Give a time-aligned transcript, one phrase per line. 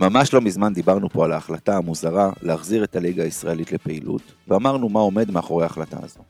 [0.00, 5.00] ממש לא מזמן דיברנו פה על ההחלטה המוזרה להחזיר את הליגה הישראלית לפעילות, ואמרנו מה
[5.00, 6.20] עומד מאחורי ההחלטה הזו.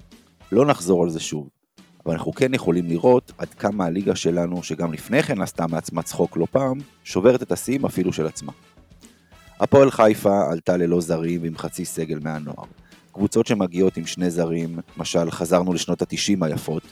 [0.52, 1.49] לא נחזור על זה שוב,
[2.07, 6.37] אבל אנחנו כן יכולים לראות עד כמה הליגה שלנו, שגם לפני כן עשתה מעצמה צחוק
[6.37, 8.53] לא פעם, שוברת את השיאים אפילו של עצמה.
[9.61, 12.65] הפועל חיפה עלתה ללא זרים ועם חצי סגל מהנוער.
[13.12, 16.83] קבוצות שמגיעות עם שני זרים, למשל חזרנו לשנות התשעים היפות,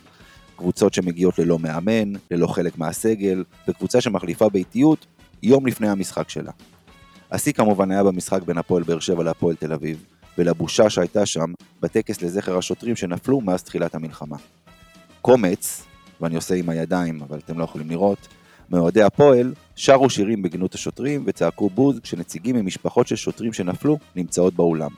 [0.56, 5.06] קבוצות שמגיעות ללא מאמן, ללא חלק מהסגל, וקבוצה שמחליפה באיטיות
[5.42, 6.52] יום לפני המשחק שלה.
[7.30, 10.04] השיא כמובן היה במשחק בין הפועל באר שבע להפועל תל אביב,
[10.38, 14.36] ולבושה שהייתה שם בטקס לזכר השוטרים שנפלו מאז תחילת המלחמה.
[15.22, 15.84] קומץ,
[16.20, 18.28] ואני עושה עם הידיים אבל אתם לא יכולים לראות,
[18.70, 24.90] מאוהדי הפועל שרו שירים בגנות השוטרים וצעקו בוז כשנציגים ממשפחות של שוטרים שנפלו נמצאות באולם.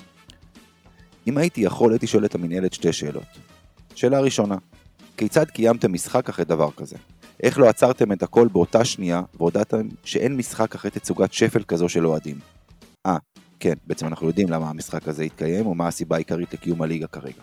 [1.27, 3.39] אם הייתי יכול הייתי שואל את המנהלת שתי שאלות.
[3.95, 4.57] שאלה ראשונה,
[5.17, 6.97] כיצד קיימתם משחק אחרי דבר כזה?
[7.45, 12.07] איך לא עצרתם את הכל באותה שנייה והודעתם שאין משחק אחרי תצוגת שפל כזו של
[12.07, 12.39] אוהדים?
[13.07, 13.17] אה,
[13.61, 17.43] כן, בעצם אנחנו יודעים למה המשחק הזה התקיים ומה הסיבה העיקרית לקיום הליגה כרגע.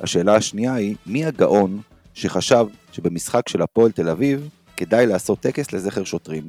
[0.00, 1.80] השאלה השנייה היא, מי הגאון
[2.14, 6.48] שחשב שבמשחק של הפועל תל אביב כדאי לעשות טקס לזכר שוטרים,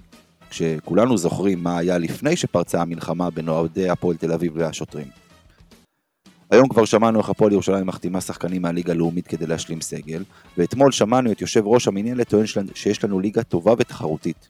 [0.50, 5.21] כשכולנו זוכרים מה היה לפני שפרצה המלחמה בין אוהדי הפועל תל אביב והשוטרים.
[6.52, 10.24] היום כבר שמענו איך הפועל ירושלים מחתימה שחקנים מהליגה הלאומית כדי להשלים סגל,
[10.58, 14.48] ואתמול שמענו את יושב ראש המינהלת טוען שיש לנו ליגה טובה ותחרותית.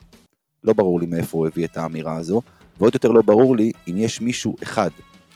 [0.63, 2.41] לא ברור לי מאיפה הוא הביא את האמירה הזו,
[2.79, 4.89] ועוד יותר לא ברור לי אם יש מישהו אחד,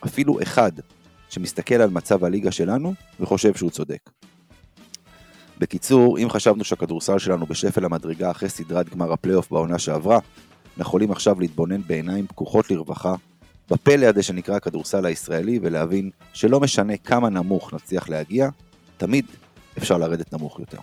[0.06, 0.72] אפילו אחד,
[1.30, 4.10] שמסתכל על מצב הליגה שלנו וחושב שהוא צודק.
[5.60, 10.20] בקיצור, אם חשבנו שהכדורסל שלנו בשפל המדרגה אחרי סדרת גמר הפלייאוף בעונה שעברה,
[10.78, 13.16] אנחנו יכולים עכשיו להתבונן בעיניים פקוחות לרווחה
[13.72, 18.50] בפלא הזה שנקרא הכדורסל הישראלי ולהבין שלא משנה כמה נמוך נצליח להגיע,
[18.98, 19.26] תמיד
[19.78, 20.78] אפשר לרדת נמוך יותר.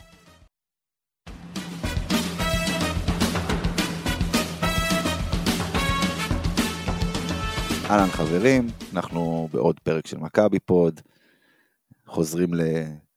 [7.90, 11.00] אהלן חברים, אנחנו בעוד פרק של מכבי פוד,
[12.06, 12.50] חוזרים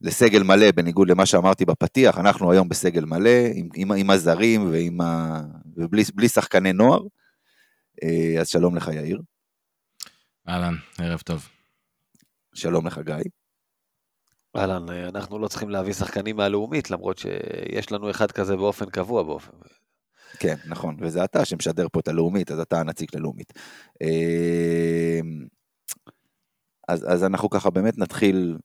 [0.01, 5.01] לסגל מלא, בניגוד למה שאמרתי בפתיח, אנחנו היום בסגל מלא, עם, עם, עם הזרים ועם
[5.01, 5.41] ה...
[5.77, 7.01] ובלי שחקני נוער.
[8.03, 9.21] אה, אז שלום לך יאיר.
[10.47, 11.49] אהלן, ערב טוב.
[12.53, 13.15] שלום לך גיא.
[14.55, 19.51] אהלן, אנחנו לא צריכים להביא שחקנים מהלאומית, למרות שיש לנו אחד כזה באופן קבוע באופן.
[20.39, 23.53] כן, נכון, וזה אתה שמשדר פה את הלאומית, אז אתה הנציג ללאומית.
[24.01, 25.19] אה,
[26.87, 28.57] אז, אז אנחנו ככה באמת נתחיל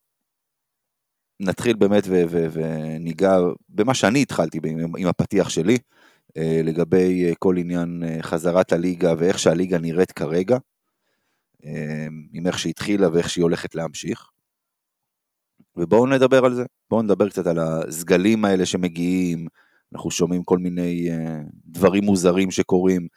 [1.40, 2.04] נתחיל באמת
[2.50, 3.36] וניגע
[3.68, 5.78] במה שאני התחלתי עם, עם הפתיח שלי,
[6.36, 10.58] אה, לגבי אה, כל עניין אה, חזרת הליגה ואיך שהליגה נראית כרגע,
[12.32, 14.30] עם איך שהיא התחילה ואיך שהיא הולכת להמשיך.
[15.76, 19.46] ובואו נדבר על זה, בואו נדבר קצת על הסגלים האלה שמגיעים,
[19.92, 21.08] אנחנו שומעים כל מיני
[21.66, 23.08] דברים מוזרים שקורים,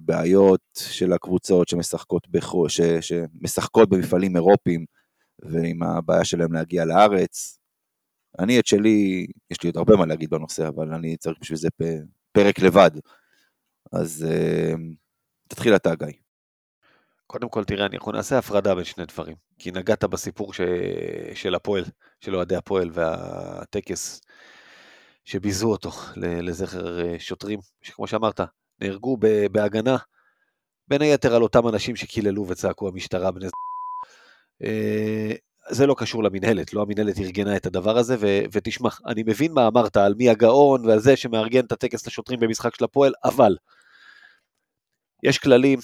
[0.00, 4.84] בעיות של הקבוצות שמשחקות, בחו, ש, שמשחקות במפעלים אירופיים,
[5.42, 7.58] ועם הבעיה שלהם להגיע לארץ.
[8.38, 11.68] אני את שלי, יש לי עוד הרבה מה להגיד בנושא, אבל אני צריך בשביל זה
[12.32, 12.90] פרק לבד.
[13.92, 14.26] אז
[15.48, 16.23] תתחיל אתה, גיא.
[17.26, 19.36] קודם כל, תראה, אנחנו נעשה הפרדה בין שני דברים.
[19.58, 20.60] כי נגעת בסיפור ש...
[21.34, 21.84] של הפועל,
[22.20, 24.20] של אוהדי הפועל והטקס
[25.24, 28.40] שביזו אותו לזכר אה, שוטרים, שכמו שאמרת,
[28.80, 29.16] נהרגו
[29.52, 29.96] בהגנה,
[30.88, 33.46] בין היתר על אותם אנשים שקיללו וצעקו המשטרה בני
[34.64, 35.32] אה,
[35.70, 39.66] זה לא קשור למינהלת, לא המינהלת ארגנה את הדבר הזה, ו- ותשמע, אני מבין מה
[39.66, 43.56] אמרת על מי הגאון ועל זה שמארגן את הטקס לשוטרים במשחק של הפועל, אבל
[45.22, 45.78] יש כללים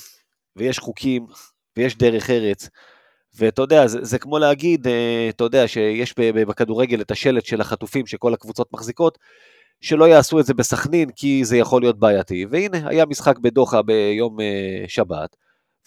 [0.60, 1.26] ויש חוקים
[1.76, 2.69] ויש דרך ארץ,
[3.38, 8.06] ואתה יודע, זה, זה כמו להגיד, אה, אתה יודע, שיש בכדורגל את השלט של החטופים
[8.06, 9.19] שכל הקבוצות מחזיקות,
[9.81, 14.41] שלא יעשו את זה בסכנין כי זה יכול להיות בעייתי, והנה, היה משחק בדוחה ביום
[14.41, 15.37] אה, שבת,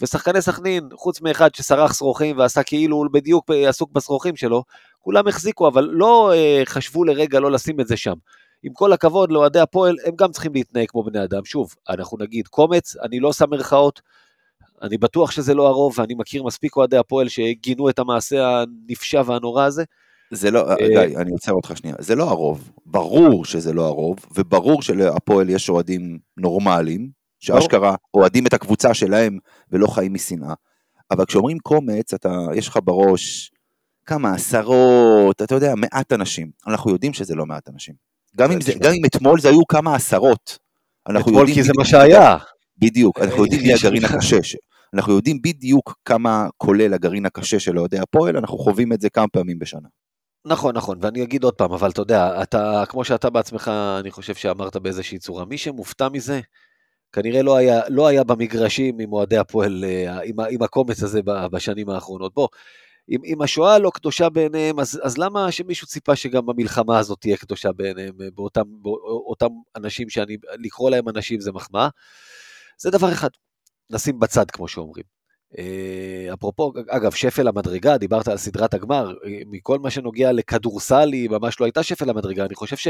[0.02, 4.64] ושחקני סכנין, חוץ מאחד שסרח שרוכים ועשה כאילו הוא בדיוק עסוק בשרוכים שלו,
[5.00, 8.16] כולם החזיקו, אבל לא אה, חשבו לרגע לא לשים את זה שם.
[8.64, 11.46] עם כל הכבוד לאוהדי הפועל, הם גם צריכים להתנהג כמו בני אדם.
[11.46, 14.02] שוב, אנחנו נגיד קומץ, אני לא שם מירכאות,
[14.84, 19.64] אני בטוח שזה לא הרוב, ואני מכיר מספיק אוהדי הפועל שגינו את המעשה הנפשע והנורא
[19.64, 19.84] הזה.
[20.32, 24.18] זה לא, אה, גיא, אני עוצר אותך שנייה, זה לא הרוב, ברור שזה לא הרוב,
[24.36, 27.10] וברור שלהפועל יש אוהדים נורמליים,
[27.40, 29.38] שאשכרה אוהדים את הקבוצה שלהם
[29.72, 30.54] ולא חיים משנאה.
[31.12, 33.52] אבל כשאומרים קומץ, אתה, יש לך בראש
[34.06, 36.52] כמה עשרות, אתה יודע, מעט אנשים.
[36.68, 37.96] אנחנו יודעים שזה לא מעט אנשים.
[38.38, 40.58] גם אם, זה, גם אם אתמול זה היו כמה עשרות.
[41.20, 42.38] אתמול כי זה מה שהיה.
[42.78, 44.38] בדיוק, אנחנו יודעים מי הגרעין הקשה.
[44.94, 49.28] אנחנו יודעים בדיוק כמה כולל הגרעין הקשה של אוהדי הפועל, אנחנו חווים את זה כמה
[49.28, 49.88] פעמים בשנה.
[50.46, 54.36] נכון, נכון, ואני אגיד עוד פעם, אבל אתה יודע, אתה, כמו שאתה בעצמך, אני חושב
[54.36, 56.42] שאמרת באיזושהי צורה, מי שמופתע מזה,
[57.12, 61.90] כנראה לא היה, לא היה במגרשים עם אוהדי הפועל, אה, עם, עם הקומץ הזה בשנים
[61.90, 62.34] האחרונות.
[62.34, 62.48] בוא,
[63.10, 67.38] אם, אם השואה לא קדושה בעיניהם, אז, אז למה שמישהו ציפה שגם המלחמה הזאת תהיה
[67.38, 71.88] קדושה בעיניהם, אה, באותם, באותם אנשים שאני, לקרוא להם אנשים זה מחמאה?
[72.78, 73.30] זה דבר אחד,
[73.90, 75.04] נשים בצד, כמו שאומרים.
[75.58, 79.14] אה, אפרופו, אגב, שפל המדרגה, דיברת על סדרת הגמר,
[79.48, 82.88] מכל מה שנוגע לכדורסל, היא ממש לא הייתה שפל המדרגה, אני חושב ש...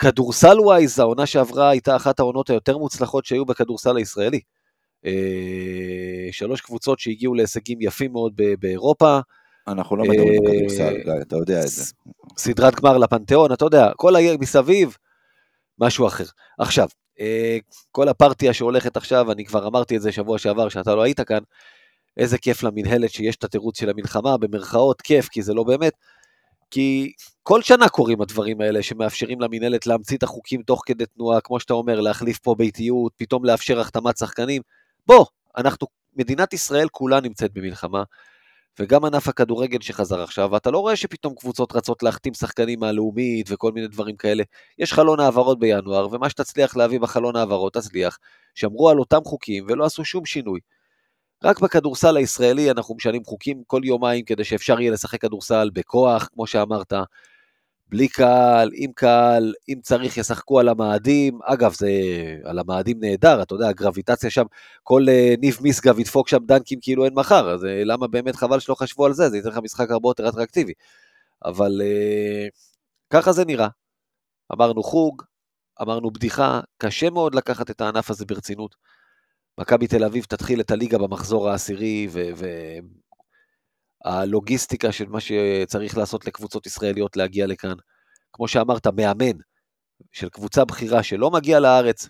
[0.00, 4.40] כדורסל ווייז, העונה שעברה הייתה אחת העונות היותר מוצלחות שהיו בכדורסל הישראלי.
[5.06, 9.18] אה, שלוש קבוצות שהגיעו להישגים יפים מאוד באירופה.
[9.68, 11.92] אנחנו לא מדברים על כדורסל, אה, אתה יודע את זה.
[12.38, 14.96] סדרת גמר לפנתיאון, אתה יודע, כל העיר מסביב,
[15.78, 16.24] משהו אחר.
[16.58, 16.99] עכשיו, אה,
[17.92, 21.40] כל הפרטיה שהולכת עכשיו, אני כבר אמרתי את זה שבוע שעבר, שאתה לא היית כאן,
[22.16, 25.92] איזה כיף למנהלת שיש את התירוץ של המלחמה, במרכאות כיף, כי זה לא באמת.
[26.70, 27.12] כי
[27.42, 31.74] כל שנה קורים הדברים האלה שמאפשרים למינהלת להמציא את החוקים תוך כדי תנועה, כמו שאתה
[31.74, 34.62] אומר, להחליף פה ביתיות, פתאום לאפשר החתמת שחקנים.
[35.06, 35.26] בוא,
[35.56, 35.86] אנחנו,
[36.16, 38.02] מדינת ישראל כולה נמצאת במלחמה,
[38.78, 43.72] וגם ענף הכדורגל שחזר עכשיו, ואתה לא רואה שפתאום קבוצות רצות להחתים שחקנים מהלאומית וכל
[43.72, 44.44] מיני דברים כאלה.
[44.78, 48.18] יש חלון העברות בינואר, ומה שתצליח להביא בחלון העברות, תצליח.
[48.54, 50.60] שמרו על אותם חוקים ולא עשו שום שינוי.
[51.44, 56.46] רק בכדורסל הישראלי אנחנו משנים חוקים כל יומיים כדי שאפשר יהיה לשחק כדורסל בכוח, כמו
[56.46, 56.92] שאמרת,
[57.90, 61.90] בלי קהל, עם קהל, אם צריך ישחקו על המאדים, אגב זה
[62.44, 64.44] על המאדים נהדר, אתה יודע, הגרביטציה שם,
[64.82, 68.60] כל uh, ניב מיסגב ידפוק שם דנקים כאילו אין מחר, אז uh, למה באמת חבל
[68.60, 70.72] שלא חשבו על זה, זה ייתן לך משחק הרבה יותר אטרקטיבי.
[71.44, 72.50] אבל uh,
[73.10, 73.68] ככה זה נראה.
[74.52, 75.22] אמרנו חוג,
[75.82, 78.76] אמרנו בדיחה, קשה מאוד לקחת את הענף הזה ברצינות.
[79.58, 82.08] מכבי תל אביב תתחיל את הליגה במחזור העשירי,
[84.04, 87.74] והלוגיסטיקה של מה שצריך לעשות לקבוצות ישראליות להגיע לכאן.
[88.32, 89.36] כמו שאמרת, מאמן
[90.12, 92.08] של קבוצה בכירה שלא מגיע לארץ,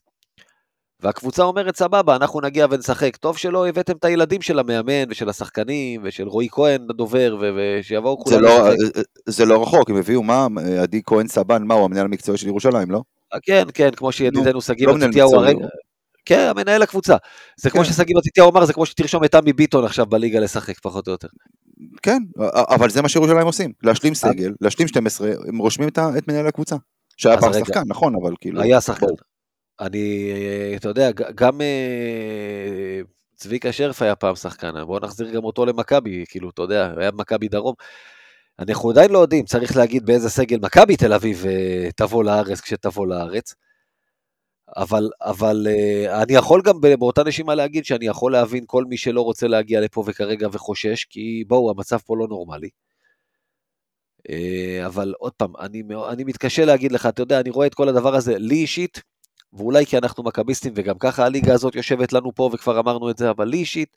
[1.02, 3.16] והקבוצה אומרת, סבבה, אנחנו נגיע ונשחק.
[3.16, 8.36] טוב שלא הבאתם את הילדים של המאמן ושל השחקנים ושל רועי כהן הדובר, ושיבואו כולם
[8.36, 8.70] זה לא,
[9.26, 10.46] זה לא רחוק, הם הביאו מה,
[10.82, 13.02] עדי כהן סבן, מה הוא המנהל המקצועי של ירושלים, לא?
[13.43, 15.66] כן, כן, כמו שידידנו שגיא לא מתתיהו הרגע.
[16.25, 17.16] כן, מנהל הקבוצה.
[17.56, 17.76] זה כן.
[17.76, 21.12] כמו ששגיא מתתיהו אמר, זה כמו שתרשום את עמי ביטון עכשיו בליגה לשחק, פחות או
[21.12, 21.28] יותר.
[22.03, 22.23] כן,
[22.55, 26.77] אבל זה מה שירושלים עושים, להשלים סגל, להשלים 12, הם רושמים את מנהל הקבוצה.
[27.17, 28.62] שהיה פעם שחקן, נכון, אבל כאילו...
[28.62, 29.06] היה שחקן.
[29.81, 30.32] אני,
[30.77, 33.00] אתה יודע, גם אה,
[33.37, 37.49] צביקה שרף היה פעם שחקן, בואו נחזיר גם אותו למכבי, כאילו, אתה יודע, היה במכבי
[37.49, 37.75] דרום.
[38.59, 43.06] אנחנו עדיין לא יודעים, צריך להגיד באיזה סגל מכבי תל אביב אה, תבוא לארץ כשתבוא
[43.06, 43.55] לארץ.
[44.76, 49.20] אבל, אבל uh, אני יכול גם באותה נשימה להגיד שאני יכול להבין כל מי שלא
[49.20, 52.69] רוצה להגיע לפה וכרגע וחושש, כי בואו, המצב פה לא נורמלי.
[54.19, 57.88] Uh, אבל עוד פעם, אני, אני מתקשה להגיד לך, אתה יודע, אני רואה את כל
[57.88, 59.02] הדבר הזה, לי אישית,
[59.52, 63.31] ואולי כי אנחנו מכביסטים, וגם ככה הליגה הזאת יושבת לנו פה, וכבר אמרנו את זה,
[63.31, 63.96] אבל לי אישית,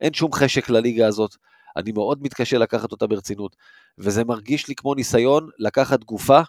[0.00, 1.36] אין שום חשק לליגה הזאת.
[1.76, 3.56] אני מאוד מתקשה לקחת אותה ברצינות,
[3.98, 6.40] וזה מרגיש לי כמו ניסיון לקחת גופה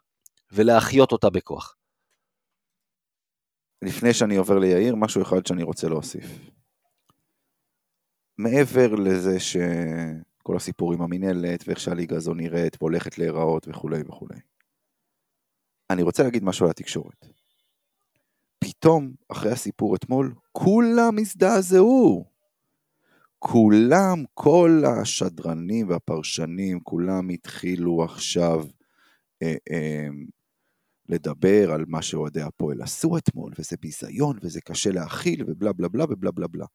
[0.51, 1.75] ולהחיות אותה בכוח.
[3.83, 6.25] לפני שאני עובר ליאיר, משהו אחד שאני רוצה להוסיף.
[8.37, 14.39] מעבר לזה שכל הסיפור עם המינהלת ואיך שהליגה הזו נראית והולכת להיראות וכולי וכולי.
[15.89, 17.25] אני רוצה להגיד משהו על התקשורת.
[18.59, 22.25] פתאום, אחרי הסיפור אתמול, כולם הזדעזעו.
[23.39, 28.65] כולם, כל השדרנים והפרשנים, כולם התחילו עכשיו
[29.43, 30.07] אה, אה,
[31.09, 36.03] לדבר על מה שאוהדי הפועל עשו אתמול, וזה ביזיון, וזה קשה להכיל, ובלה בלה בלה
[36.03, 36.65] ובלה בלה בלה.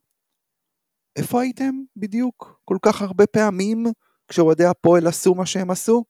[1.16, 3.87] איפה הייתם בדיוק כל כך הרבה פעמים
[4.28, 6.04] כשאוהדי הפועל עשו מה שהם עשו?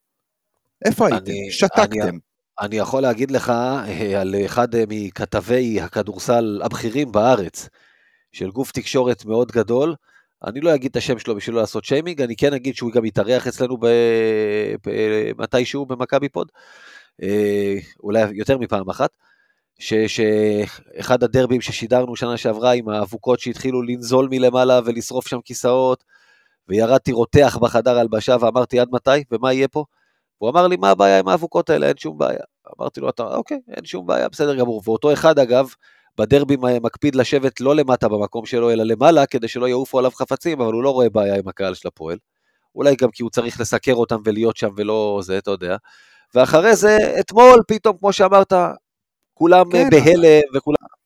[0.84, 1.32] איפה הייתם?
[1.50, 2.08] שתקתם.
[2.08, 2.18] אני,
[2.60, 7.68] אני יכול להגיד לך אה, על אחד אה, מכתבי הכדורסל הבכירים בארץ,
[8.32, 9.94] של גוף תקשורת מאוד גדול,
[10.46, 13.04] אני לא אגיד את השם שלו בשביל לא לעשות שיימינג, אני כן אגיד שהוא גם
[13.04, 13.86] יתארח אצלנו ב...
[15.38, 16.52] מתישהו במכבי פוד.
[17.22, 19.10] אה, אולי יותר מפעם אחת,
[19.78, 26.04] שאחד הדרבים ששידרנו שנה שעברה עם האבוקות שהתחילו לנזול מלמעלה ולשרוף שם כיסאות,
[26.68, 29.84] וירדתי רותח בחדר הלבשה ואמרתי עד מתי ומה יהיה פה?
[30.38, 32.40] הוא אמר לי מה הבעיה עם האבוקות האלה, אין שום בעיה.
[32.80, 34.82] אמרתי לו, אתה, אוקיי, אין שום בעיה, בסדר גמור.
[34.84, 35.68] ואותו אחד אגב,
[36.18, 40.72] בדרבי מקפיד לשבת לא למטה במקום שלו, אלא למעלה, כדי שלא יעופו עליו חפצים, אבל
[40.72, 42.18] הוא לא רואה בעיה עם הקהל של הפועל.
[42.74, 45.76] אולי גם כי הוא צריך לסקר אותם ולהיות שם ולא זה, אתה יודע.
[46.34, 48.52] ואחרי זה, אתמול פתאום, כמו שאמרת,
[49.34, 50.98] כולם כן, בהלם וכולם...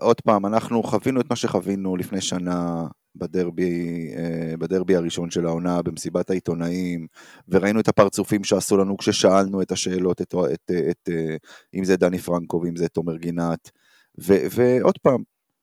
[0.00, 5.82] עוד פעם, אנחנו חווינו את מה שחווינו לפני שנה בדרבי, אה, בדרבי הראשון של העונה,
[5.82, 7.06] במסיבת העיתונאים,
[7.48, 11.08] וראינו את הפרצופים שעשו לנו כששאלנו את השאלות, את, את, את, את,
[11.74, 13.70] אם זה דני פרנקו ואם זה תומר גינת,
[14.20, 15.22] ו- ועוד פעם,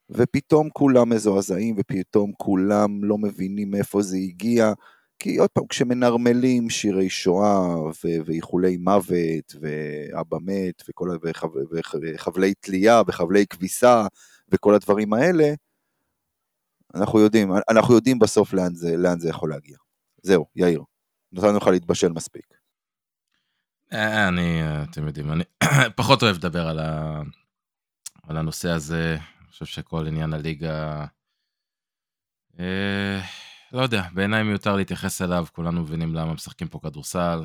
[0.09, 4.74] ופתאום כולם מזועזעים, ופתאום כולם לא מבינים מאיפה זה הגיע,
[5.19, 7.75] כי עוד פעם, כשמנרמלים שירי שואה
[8.25, 14.07] ואיחולי מוות, ואבא מת, וכל, וחב, וחבלי תלייה, וחבלי כביסה,
[14.49, 15.53] וכל הדברים האלה,
[16.95, 19.77] אנחנו יודעים, אנחנו יודעים בסוף לאן זה, לאן זה יכול להגיע.
[20.23, 20.83] זהו, יאיר,
[21.31, 22.45] נתנו לך להתבשל מספיק.
[23.93, 25.43] אה, אני, אתם יודעים, אני
[25.97, 27.21] פחות אוהב לדבר על, ה...
[28.23, 29.17] על הנושא הזה.
[29.39, 31.05] אני חושב שכל עניין הליגה,
[32.59, 33.19] אה,
[33.73, 37.43] לא יודע, בעיניי מיותר להתייחס אליו, כולנו מבינים למה משחקים פה כדורסל.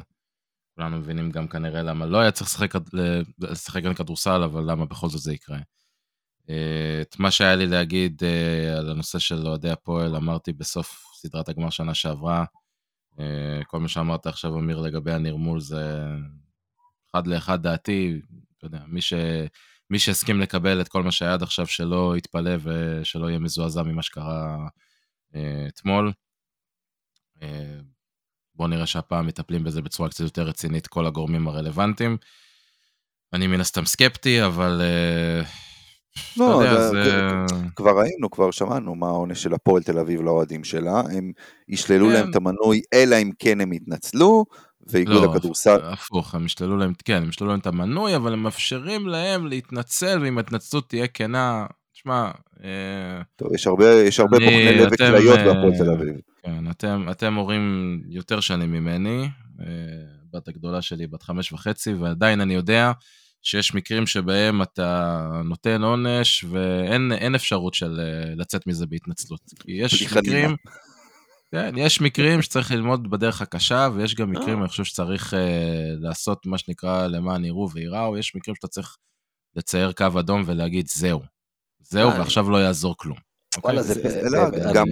[0.75, 2.75] כולנו מבינים גם כנראה למה לא היה צריך לשחק,
[3.39, 5.59] לשחק כאן כדורסל, אבל למה בכל זאת זה יקרה.
[6.51, 11.49] אה, את מה שהיה לי להגיד אה, על הנושא של אוהדי הפועל, אמרתי בסוף סדרת
[11.49, 12.45] הגמר שנה שעברה.
[13.21, 16.05] אה, כל מה שאמרת עכשיו, אמיר, לגבי הנרמול, זה
[17.11, 18.21] אחד לאחד דעתי.
[18.59, 19.13] אתה יודע, מי, ש...
[19.91, 24.03] מי שהסכים לקבל את כל מה שהיה עד עכשיו, שלא יתפלא ושלא יהיה מזועזע ממה
[24.03, 24.69] שקרה
[25.69, 26.13] אתמול.
[28.55, 32.17] בואו נראה שהפעם מטפלים בזה בצורה קצת יותר רצינית, כל הגורמים הרלוונטיים.
[33.33, 34.83] אני מן הסתם סקפטי, אבל
[36.37, 37.29] לא, יודע, זה...
[37.77, 41.33] כבר ראינו, כבר שמענו מה העונש של הפועל תל אביב לאוהדים שלה, הם
[41.69, 42.13] ישללו כן.
[42.13, 44.45] להם את המנוי, אלא אם כן הם יתנצלו,
[44.87, 45.81] ואיגוד לא, הכדורסל...
[45.83, 50.19] הפוך, הם ישללו להם, כן, הם ישללו להם את המנוי, אבל הם מאפשרים להם להתנצל,
[50.23, 51.67] ואם ההתנצלות תהיה כנה,
[52.05, 52.31] תשמע...
[52.65, 53.23] אה...
[53.37, 56.15] טוב, יש הרבה, יש הרבה בוחני לב וכליות אה, בהפועל תל אביב.
[56.43, 59.29] כן, אתם, אתם הורים יותר שנים ממני,
[59.61, 59.67] אה,
[60.33, 62.93] בת הגדולה שלי בת חמש וחצי, ועדיין אני יודע
[63.43, 68.01] שיש מקרים שבהם אתה נותן עונש ואין אפשרות של
[68.37, 69.41] לצאת מזה בהתנצלות.
[69.69, 70.57] יש מקרים,
[71.53, 75.37] כן, יש מקרים שצריך ללמוד בדרך הקשה, ויש גם מקרים, אני חושב שצריך uh,
[76.01, 78.97] לעשות מה שנקרא למען יראו וייראו, יש מקרים שאתה צריך
[79.57, 81.34] לצייר קו אדום ולהגיד זהו.
[81.85, 83.17] זהו, ועכשיו לא יעזור כלום.
[83.63, 83.95] וואלה, זה
[84.75, 84.87] גם...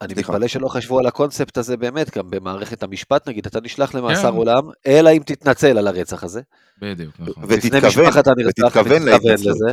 [0.00, 4.30] אני מתפלא שלא חשבו על הקונספט הזה באמת, גם במערכת המשפט נגיד, אתה נשלח למאסר
[4.30, 4.36] כן.
[4.36, 6.40] עולם, אלא אם תתנצל על הרצח הזה.
[6.78, 7.44] בדיוק, נכון.
[7.48, 8.12] ותתכוון,
[8.46, 9.72] ותתכוון לזה.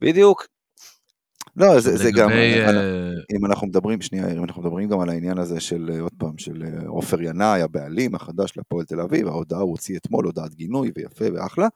[0.00, 0.46] בדיוק.
[1.56, 5.38] לא, זה, זה גם, אה, אם אנחנו מדברים, שנייה, אם אנחנו מדברים גם על העניין
[5.38, 9.60] הזה של, אה, עוד פעם, של אה, עופר ינאי, הבעלים החדש להפועל תל אביב, ההודעה
[9.60, 11.68] הוא הוציא אתמול, הודעת גינוי, ויפה ואחלה,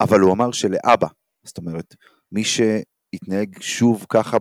[0.00, 1.06] אבל הוא אמר שלאבא,
[1.44, 1.94] זאת אומרת,
[2.32, 4.36] מי שיתנהג שוב ככה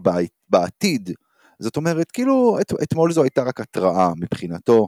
[0.50, 1.10] בעתיד,
[1.60, 4.88] זאת אומרת, כאילו, את, אתמול זו הייתה רק התראה מבחינתו.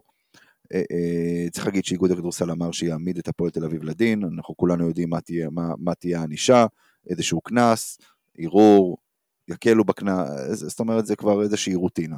[0.73, 4.87] אה, אה, צריך להגיד שאיגוד הכדורסל אמר שיעמיד את הפועל תל אביב לדין, אנחנו כולנו
[4.87, 6.65] יודעים מה תהיה, מה, מה תהיה הענישה,
[7.09, 7.97] איזשהו קנס,
[8.37, 8.97] ערעור,
[9.47, 12.17] יקלו בקנס, זאת אומרת, זה כבר איזושהי רוטינה.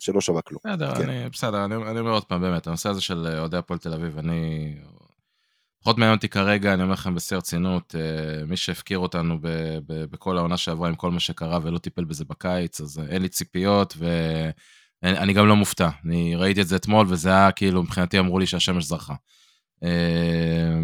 [0.00, 0.60] שלא שווה כלום.
[0.64, 1.08] בסדר, כן.
[1.08, 4.18] אני, בסדר, אני, אני אומר עוד פעם, באמת, הנושא הזה של אוהדי הפועל תל אביב,
[4.18, 4.74] אני
[5.82, 9.48] פחות מעניין אותי כרגע, אני אומר לכם בשיא הרצינות, אה, מי שהפקיר אותנו ב,
[9.86, 13.28] ב, בכל העונה שעברה עם כל מה שקרה ולא טיפל בזה בקיץ, אז אין לי
[13.28, 13.96] ציפיות
[15.02, 15.88] ואני גם לא מופתע.
[16.04, 19.14] אני ראיתי את זה אתמול וזה היה כאילו, מבחינתי אמרו לי שהשמש זרחה.
[19.84, 20.80] אה,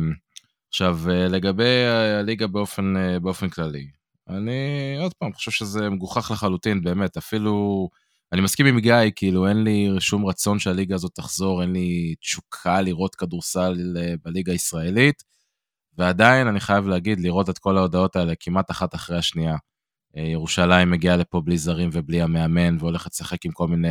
[0.69, 1.85] עכשיו, אה, לגבי
[2.19, 3.87] הליגה באופן, באופן כללי,
[4.29, 7.89] אני עוד פעם חושב שזה מגוחך לחלוטין, באמת, אפילו...
[8.33, 12.81] אני מסכים עם גיא, כאילו אין לי שום רצון שהליגה הזאת תחזור, אין לי תשוקה
[12.81, 15.23] לראות כדורסל אה, בליגה הישראלית,
[15.99, 19.57] ועדיין אני חייב להגיד, לראות את כל ההודעות האלה כמעט אחת אחרי השנייה.
[20.17, 23.89] אה, ירושלים מגיעה לפה בלי זרים ובלי המאמן, והולכת לשחק עם כל מיני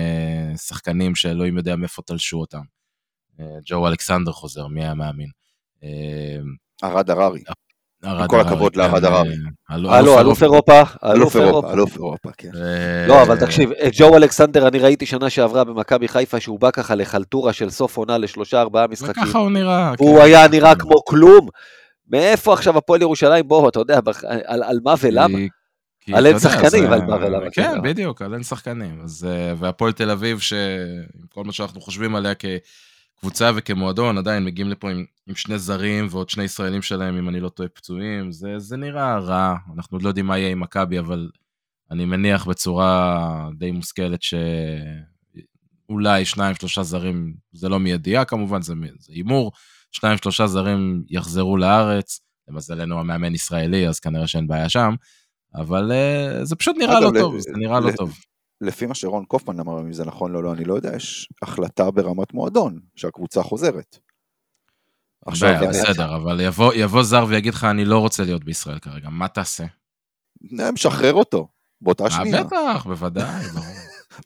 [0.57, 2.63] שחקנים שאלוהים יודע מאיפה תלשו אותם.
[3.39, 5.29] אה, ג'ו אלכסנדר חוזר, מי היה מאמין?
[6.83, 7.43] ארד הררי.
[8.27, 9.35] כל הכבוד לארד הררי.
[9.69, 10.81] הלו, אלוף אירופה.
[11.05, 12.49] אלוף אירופה, אלוף אירופה, כן.
[13.07, 17.53] לא, אבל תקשיב, ג'ו אלכסנדר, אני ראיתי שנה שעברה במכבי חיפה שהוא בא ככה לחלטורה
[17.53, 19.23] של סוף עונה לשלושה ארבעה משחקים.
[19.23, 19.93] וככה הוא נראה.
[19.97, 20.23] הוא כן.
[20.23, 21.47] היה נראה כמו כלום.
[22.09, 23.99] מאיפה עכשיו הפועל ירושלים, בוא, אתה יודע,
[24.45, 25.37] על מה ולמה?
[26.13, 27.51] על אין שחקנים, על מה ולמה.
[27.51, 29.05] כן, בדיוק, על אין שחקנים.
[29.57, 30.59] והפועל תל אביב, שעם
[31.33, 32.33] כל מה שאנחנו חושבים עליה
[33.25, 37.39] קבוצה וכמועדון עדיין מגיעים לפה עם, עם שני זרים ועוד שני ישראלים שלהם, אם אני
[37.39, 38.31] לא טועה, פצועים.
[38.31, 41.29] זה, זה נראה רע, אנחנו עוד לא יודעים מה יהיה עם מכבי, אבל
[41.91, 44.19] אני מניח בצורה די מושכלת
[45.87, 48.73] שאולי שניים, שלושה זרים, זה לא מידיעה כמובן, זה
[49.09, 49.51] הימור,
[49.91, 54.93] שניים, שלושה זרים יחזרו לארץ, למזלנו המאמן ישראלי, אז כנראה שאין בעיה שם,
[55.55, 58.17] אבל uh, זה פשוט נראה לא טוב, זה נראה לא טוב.
[58.61, 61.91] לפי מה שרון קופמן אמר, אם זה נכון או לא, אני לא יודע, יש החלטה
[61.91, 63.97] ברמת מועדון שהקבוצה חוזרת.
[65.25, 69.09] עכשיו, בעיה, בסדר, אבל יבוא, יבוא זר ויגיד לך, אני לא רוצה להיות בישראל כרגע,
[69.09, 69.63] מה תעשה?
[70.73, 71.47] משחרר אותו,
[71.81, 72.43] באותה אה, שנייה.
[72.43, 73.65] בטח, בוודאי, ברור.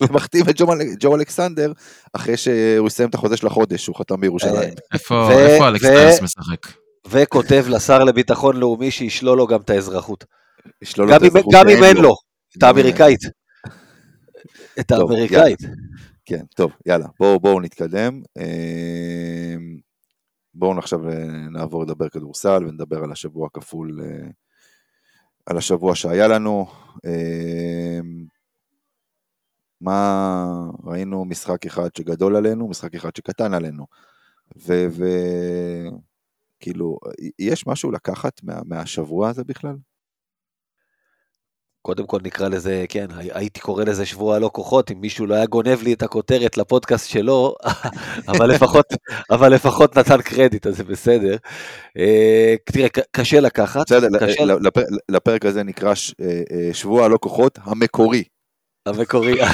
[0.00, 0.54] ומחתים את
[1.00, 1.72] ג'ו אלכסנדר
[2.12, 4.74] אחרי שהוא יסיים את החוזה של החודש, הוא חתם בירושלים.
[5.38, 6.66] איפה אלכס טרס משחק?
[7.08, 10.24] וכותב לשר לביטחון לאומי שישלול לו גם את האזרחות.
[11.08, 12.14] גם אם- אין לו.
[12.58, 12.62] את.
[12.62, 13.20] האמריקאית.
[14.80, 15.58] את האמריקאית.
[16.24, 18.22] כן, טוב, יאללה, בואו בואו נתקדם.
[18.38, 19.56] אה,
[20.54, 24.28] בואו עכשיו אה, נעבור לדבר כדורסל ונדבר על השבוע הכפול, אה,
[25.46, 26.66] על השבוע שהיה לנו.
[27.06, 28.00] אה,
[29.80, 30.46] מה,
[30.84, 33.86] ראינו משחק אחד שגדול עלינו, משחק אחד שקטן עלינו.
[36.56, 36.98] וכאילו,
[37.38, 39.76] יש משהו לקחת מה, מהשבוע הזה בכלל?
[41.82, 45.46] קודם כל נקרא לזה, כן, הי- הייתי קורא לזה שבוע כוחות, אם מישהו לא היה
[45.46, 47.54] גונב לי את הכותרת לפודקאסט שלו,
[48.28, 48.86] אבל לפחות,
[49.30, 51.36] אבל לפחות נתן קרדיט, אז זה בסדר.
[51.98, 54.42] אה, תראה, קשה לקחת, בסדר, קשה,
[55.08, 58.24] לפרק הזה נקרא ש- אה, אה, שבוע הלא כוחות המקורי.
[58.86, 59.34] המקורי.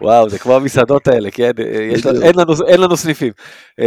[0.00, 1.50] וואו, זה כמו המסעדות האלה, כן?
[1.92, 3.32] יש לנו, אין, לנו, אין לנו סניפים.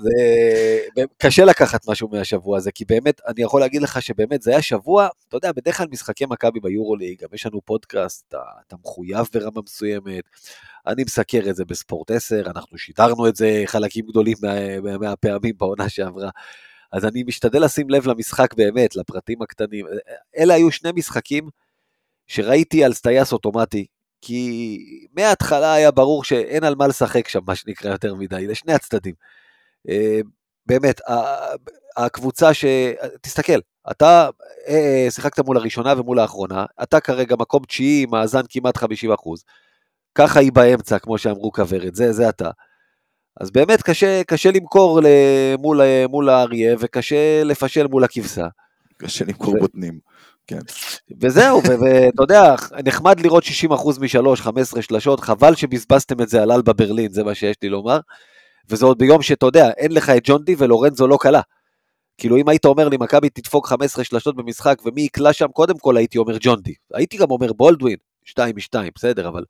[0.00, 0.10] זה
[1.18, 5.08] קשה לקחת משהו מהשבוע הזה, כי באמת, אני יכול להגיד לך שבאמת זה היה שבוע,
[5.28, 9.60] אתה יודע, בדרך כלל משחקי מכבי ביורוליג, גם יש לנו פודקאסט, אתה, אתה מחויב ברמה
[9.64, 10.24] מסוימת,
[10.86, 15.88] אני מסקר את זה בספורט 10, אנחנו שידרנו את זה חלקים גדולים מה- מהפעמים בעונה
[15.88, 16.30] שעברה.
[16.92, 19.86] אז אני משתדל לשים לב למשחק באמת, לפרטים הקטנים.
[20.38, 21.48] אלה היו שני משחקים
[22.26, 23.86] שראיתי על סטייס אוטומטי,
[24.20, 24.78] כי
[25.16, 29.14] מההתחלה היה ברור שאין על מה לשחק שם, מה שנקרא יותר מדי, לשני הצדדים.
[29.88, 30.20] אה,
[30.66, 31.00] באמת,
[31.96, 32.64] הקבוצה ש...
[33.20, 33.58] תסתכל,
[33.90, 34.28] אתה
[34.68, 39.44] אה, שיחקת מול הראשונה ומול האחרונה, אתה כרגע מקום תשיעי עם מאזן כמעט 50 אחוז.
[40.14, 42.50] ככה היא באמצע, כמו שאמרו כוורת, זה, זה אתה.
[43.40, 45.56] אז באמת קשה, קשה למכור ל-
[46.08, 48.46] מול, האריה וקשה לפשל מול הכבשה.
[48.96, 49.98] קשה למכור ו- בוטנים.
[50.46, 50.58] כן.
[51.20, 56.72] וזהו, ואתה יודע, נחמד לראות 60% משלוש, 15 שלשות, חבל שבזבזתם את זה על אלבה
[56.72, 57.98] ברלין, זה מה שיש לי לומר.
[58.70, 61.40] וזה עוד ביום שאתה יודע, אין לך את ג'ון די ולורנזו לא קלה.
[62.18, 65.96] כאילו אם היית אומר לי מכבי תדפוק 15 שלשות במשחק ומי יקלע שם, קודם כל
[65.96, 66.74] הייתי אומר ג'ון די.
[66.94, 69.44] הייתי גם אומר בולדווין, 2 מ-2, בסדר, אבל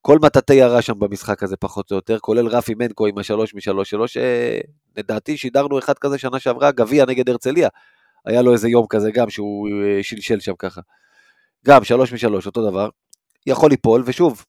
[0.00, 3.90] כל מטאטי ירה שם במשחק הזה פחות או יותר, כולל רפי מנקו עם השלוש משלוש
[3.90, 7.68] שלו, שלדעתי שידרנו אחד כזה שנה שעברה, גביע נגד הרצליה.
[8.26, 10.80] היה לו איזה יום כזה גם שהוא אה, שלשל שם ככה.
[11.66, 12.88] גם שלוש משלוש, אותו דבר.
[13.46, 14.44] יכול ליפול, ושוב,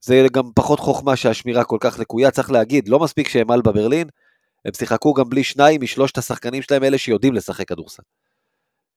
[0.00, 4.08] זה גם פחות חוכמה שהשמירה כל כך לקויה, צריך להגיד, לא מספיק שהם על בברלין,
[4.64, 8.02] הם שיחקו גם בלי שניים משלושת השחקנים שלהם, אלה שיודעים לשחק כדורסל.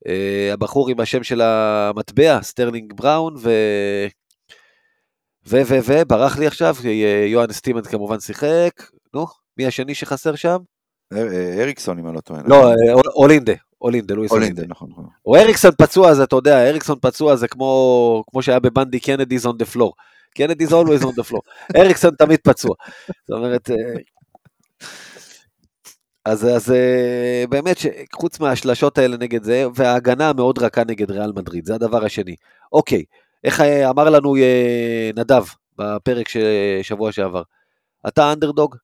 [0.07, 3.49] Uh, הבחור עם השם של המטבע, סטרלינג בראון, ו...
[5.47, 5.62] ו...
[5.65, 5.77] ו...
[5.83, 6.05] ו...
[6.07, 8.71] ברח לי עכשיו, אה, יוהן סטימנט כמובן שיחק,
[9.13, 10.57] נו, מי השני שחסר שם?
[11.13, 12.41] אה, אריקסון, אם אני לא טועה.
[12.45, 14.63] לא, אול- אולינדה, אולינדה, לואיס אולינדה.
[14.67, 14.89] נכון.
[14.91, 15.05] נכון.
[15.25, 19.53] או אריקסון פצוע, אז אתה יודע, אריקסון פצוע זה כמו, כמו שהיה בבנדי קנדי's on
[19.63, 19.77] the
[20.35, 20.47] floor.
[20.47, 21.41] קנדי's always on the floor.
[21.81, 22.75] אריקסון תמיד פצוע.
[23.27, 23.75] זאת אומרת, אה,
[26.25, 27.77] אז, אז אה, באמת,
[28.15, 32.35] חוץ מהשלשות האלה נגד זה, וההגנה המאוד רכה נגד ריאל מדריד, זה הדבר השני.
[32.73, 33.03] אוקיי,
[33.43, 34.35] איך אה, אמר לנו
[35.15, 35.43] נדב
[35.77, 36.45] בפרק של
[36.81, 37.41] שבוע שעבר,
[38.07, 38.75] אתה אנדרדוג,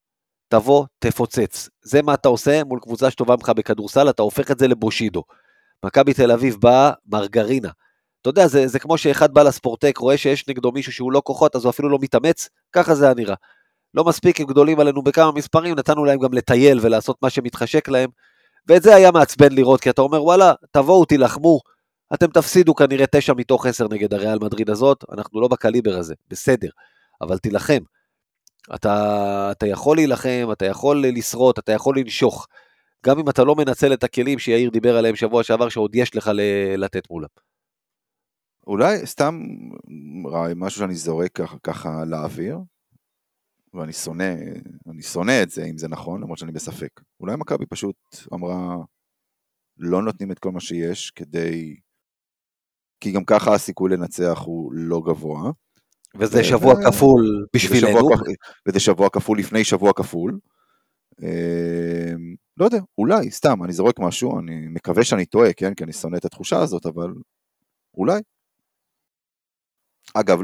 [0.48, 1.68] תבוא, תפוצץ.
[1.82, 5.22] זה מה אתה עושה מול קבוצה שטובה ממך בכדורסל, אתה הופך את זה לבושידו.
[5.84, 7.70] מכבי תל אביב באה מרגרינה.
[8.26, 11.56] אתה יודע, זה, זה כמו שאחד בא לספורטק, רואה שיש נגדו מישהו שהוא לא כוחות,
[11.56, 13.34] אז הוא אפילו לא מתאמץ, ככה זה היה נראה.
[13.94, 18.10] לא מספיק, הם גדולים עלינו בכמה מספרים, נתנו להם גם לטייל ולעשות מה שמתחשק להם,
[18.68, 21.60] ואת זה היה מעצבן לראות, כי אתה אומר, וואלה, תבואו, תילחמו,
[22.14, 26.68] אתם תפסידו כנראה תשע מתוך עשר נגד הריאל מדריד הזאת, אנחנו לא בקליבר הזה, בסדר,
[27.20, 27.80] אבל תילחם.
[28.74, 32.46] אתה, אתה יכול להילחם, אתה יכול לשרוט, אתה יכול לנשוך.
[33.06, 36.30] גם אם אתה לא מנצל את הכלים שיאיר דיבר עליהם שבוע שעבר, שעוד יש לך
[36.76, 37.28] לתת מולם.
[38.66, 39.40] אולי סתם
[40.56, 42.58] משהו שאני זורק ככה, ככה לאוויר,
[43.74, 44.34] ואני שונא,
[44.90, 47.00] אני שונא את זה, אם זה נכון, למרות שאני בספק.
[47.20, 47.96] אולי מכבי פשוט
[48.34, 48.76] אמרה,
[49.78, 51.76] לא נותנים את כל מה שיש כדי...
[53.00, 55.50] כי גם ככה הסיכוי לנצח הוא לא גבוה.
[56.18, 58.08] וזה שבוע כפול בשבילנו.
[58.68, 60.38] וזה שבוע כפול לפני שבוע כפול.
[61.22, 62.12] אה,
[62.56, 65.74] לא יודע, אולי, סתם, אני זורק משהו, אני מקווה שאני טועה, כן?
[65.74, 67.14] כי אני שונא את התחושה הזאת, אבל
[67.96, 68.20] אולי.
[70.14, 70.38] אגב,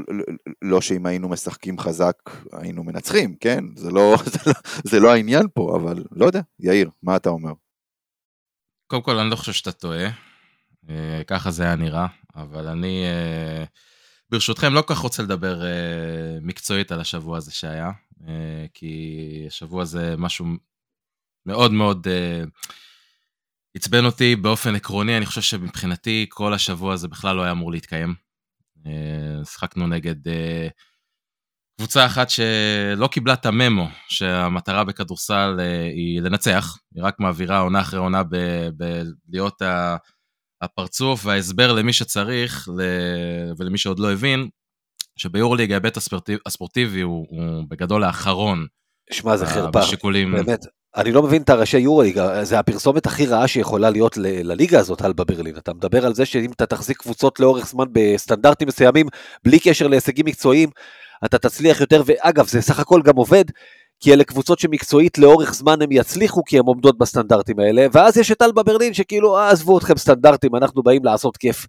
[0.62, 2.16] לא שאם היינו משחקים חזק,
[2.52, 3.64] היינו מנצחים, כן?
[3.76, 4.52] זה לא, זה לא,
[4.84, 6.40] זה לא העניין פה, אבל לא יודע.
[6.60, 7.52] יאיר, מה אתה אומר?
[8.86, 10.08] קודם כל, אני לא חושב שאתה טועה.
[10.88, 13.64] אה, ככה זה היה נראה, אבל אני, אה,
[14.30, 17.90] ברשותכם, לא כל כך רוצה לדבר אה, מקצועית על השבוע הזה שהיה,
[18.74, 20.46] כי השבוע הזה משהו
[21.46, 22.06] מאוד מאוד
[23.76, 28.14] עצבן אותי באופן עקרוני, אני חושב שמבחינתי כל השבוע הזה בכלל לא היה אמור להתקיים.
[28.86, 30.68] אה, שיחקנו נגד אה,
[31.76, 37.80] קבוצה אחת שלא קיבלה את הממו, שהמטרה בכדורסל אה, היא לנצח, היא רק מעבירה עונה
[37.80, 38.22] אחרי עונה
[38.76, 39.62] בלהיות
[40.62, 42.68] הפרצוף וההסבר למי שצריך
[43.58, 44.48] ולמי שעוד לא הבין,
[45.16, 45.96] שביורליג ההיבט
[46.46, 48.66] הספורטיבי הוא, הוא בגדול האחרון.
[49.12, 49.80] שמע, זה חרפה.
[49.80, 50.32] בשיקולים.
[50.32, 50.60] באמת,
[50.96, 55.24] אני לא מבין את הראשי יורוליג, זה הפרסומת הכי רעה שיכולה להיות לליגה הזאת, אלבה
[55.24, 55.56] ברלין.
[55.56, 59.06] אתה מדבר על זה שאם אתה תחזיק קבוצות לאורך זמן בסטנדרטים מסוימים,
[59.44, 60.68] בלי קשר להישגים מקצועיים,
[61.24, 63.44] אתה תצליח יותר, ואגב, זה סך הכל גם עובד,
[64.00, 68.32] כי אלה קבוצות שמקצועית לאורך זמן הם יצליחו כי הן עומדות בסטנדרטים האלה, ואז יש
[68.32, 71.66] את אלבה ברלין שכאילו, אה, עזבו אתכם סטנדרטים, אנחנו באים לעשות כיף.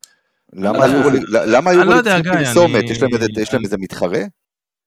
[0.54, 2.84] למה היו לי פרסומת?
[3.38, 4.22] יש להם איזה מתחרה?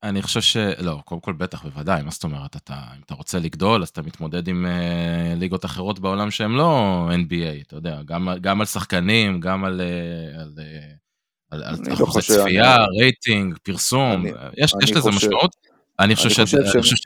[0.08, 0.56] אני חושב ש...
[0.56, 2.56] לא, קודם כל בטח, בוודאי, מה זאת אומרת?
[2.56, 7.08] אתה, אם אתה רוצה לגדול, אז אתה מתמודד עם uh, ליגות אחרות בעולם שהן לא
[7.12, 10.62] NBA, אתה יודע, גם, גם על שחקנים, גם על, uh, על, uh,
[11.50, 13.00] על, על אחוזי לא צפייה, אני...
[13.00, 15.16] רייטינג, פרסום, אני, יש, אני יש לזה חושב...
[15.16, 15.56] משמעות.
[16.00, 16.54] אני חושב ש...
[16.54, 17.02] אני חושב ש...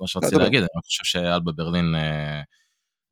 [0.00, 1.94] מה שרציתי להגיד, אני חושב שאלבה ברלין...
[1.94, 2.61] Uh,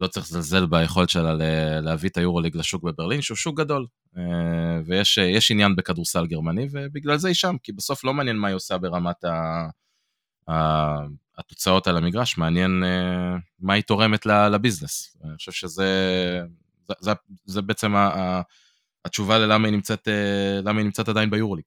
[0.00, 1.34] לא צריך לזלזל ביכולת שלה
[1.80, 3.86] להביא את היורוליג לשוק בברלין, שהוא שוק גדול.
[4.16, 4.22] אה,
[4.86, 8.78] ויש עניין בכדורסל גרמני, ובגלל זה היא שם, כי בסוף לא מעניין מה היא עושה
[8.78, 9.68] ברמת ה...
[11.38, 15.16] התוצאות על המגרש, מעניין אה, מה היא תורמת לביזנס.
[15.24, 15.86] אני חושב שזה
[16.88, 17.12] זה, זה,
[17.44, 17.94] זה בעצם
[19.04, 21.64] התשובה ללמה היא נמצאת, אה, למה היא נמצאת עדיין ביורוליג.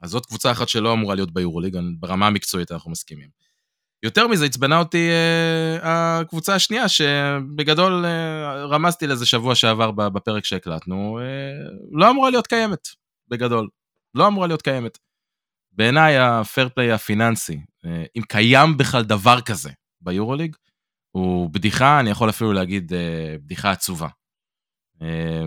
[0.00, 3.43] אז זאת קבוצה אחת שלא אמורה להיות ביורוליג, ברמה המקצועית אנחנו מסכימים.
[4.04, 11.18] יותר מזה עצבנה אותי אה, הקבוצה השנייה, שבגדול אה, רמזתי לזה שבוע שעבר בפרק שהקלטנו,
[11.18, 11.24] אה,
[11.92, 12.88] לא אמורה להיות קיימת,
[13.28, 13.68] בגדול.
[14.14, 14.98] לא אמורה להיות קיימת.
[15.72, 20.56] בעיניי הפייר פליי הפיננסי, אה, אם קיים בכלל דבר כזה ביורוליג,
[21.10, 24.08] הוא בדיחה, אני יכול אפילו להגיד אה, בדיחה עצובה.
[25.02, 25.42] אה,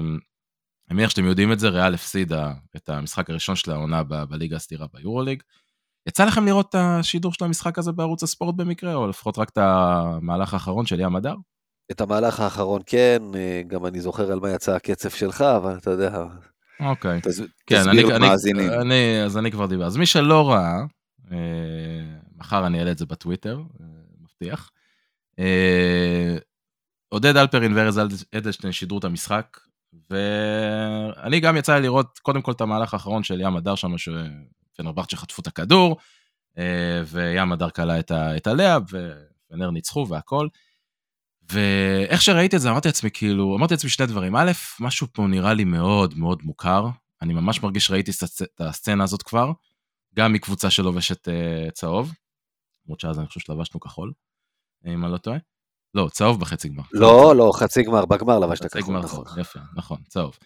[0.89, 4.87] אני מניח שאתם יודעים את זה, ריאל הפסידה את המשחק הראשון של העונה בליגה הסתירה
[4.93, 5.43] ביורוליג.
[6.07, 9.57] יצא לכם לראות את השידור של המשחק הזה בערוץ הספורט במקרה, או לפחות רק את
[9.57, 11.35] המהלך האחרון של ים הדר?
[11.91, 15.91] את המהלך האחרון כן, אה, גם אני זוכר על מה יצא הקצב שלך, אבל אתה
[15.91, 16.25] יודע.
[16.79, 17.21] אוקיי.
[17.67, 18.69] כן, תסביר אני, מאזינים.
[18.69, 19.85] אני, אני, אז אני כבר דיבר.
[19.85, 20.77] אז מי שלא ראה,
[21.31, 21.37] אה,
[22.37, 23.85] מחר אני אעלה את זה בטוויטר, אה,
[24.21, 24.71] מבטיח.
[25.39, 26.37] אה,
[27.09, 28.01] עודד אלפרין וארז
[28.35, 29.57] אדלשטיין שידרו את המשחק,
[30.09, 33.97] ואני גם יצא לי לראות קודם כל את המהלך האחרון של ים הדר שם,
[34.77, 35.97] פנרבכצ'ה חטפו את הכדור,
[36.57, 40.47] אה, וים הדר קלה את הלאה, ופנר ניצחו והכל.
[41.51, 45.53] ואיך שראיתי את זה אמרתי לעצמי כאילו, אמרתי לעצמי שני דברים, א', משהו פה נראה
[45.53, 46.87] לי מאוד מאוד מוכר,
[47.21, 48.11] אני ממש מרגיש שראיתי
[48.43, 49.51] את הסצנה הזאת כבר,
[50.15, 52.13] גם מקבוצה שלובשת uh, צהוב,
[52.85, 54.13] למרות שאז אני חושב שלבשנו כחול,
[54.85, 55.37] אם אני לא טועה.
[55.93, 56.83] לא, צהוב בחצי גמר.
[56.91, 59.25] לא, לא, חצי גמר, בגמר לבשת כחול, נכון.
[59.39, 60.37] יפה, נכון, צהוב.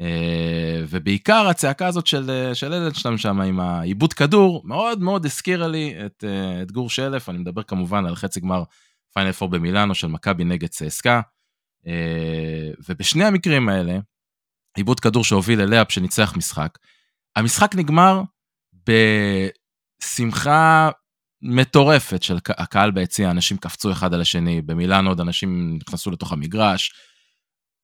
[0.00, 5.68] אה, ובעיקר הצעקה הזאת של, אה, של אדלשטיין שם עם העיבוד כדור, מאוד מאוד הזכירה
[5.68, 8.62] לי את, אה, את גור שלף, אני מדבר כמובן על חצי גמר
[9.14, 11.20] פיינל פור במילאנו של מכבי נגד צסקה,
[12.88, 13.98] ובשני המקרים האלה,
[14.76, 16.78] איבוד כדור שהוביל ל layup שניצח משחק,
[17.36, 18.22] המשחק נגמר
[20.02, 20.90] בשמחה
[21.42, 26.92] מטורפת של הקהל ביציע, אנשים קפצו אחד על השני, במילאנו עוד אנשים נכנסו לתוך המגרש,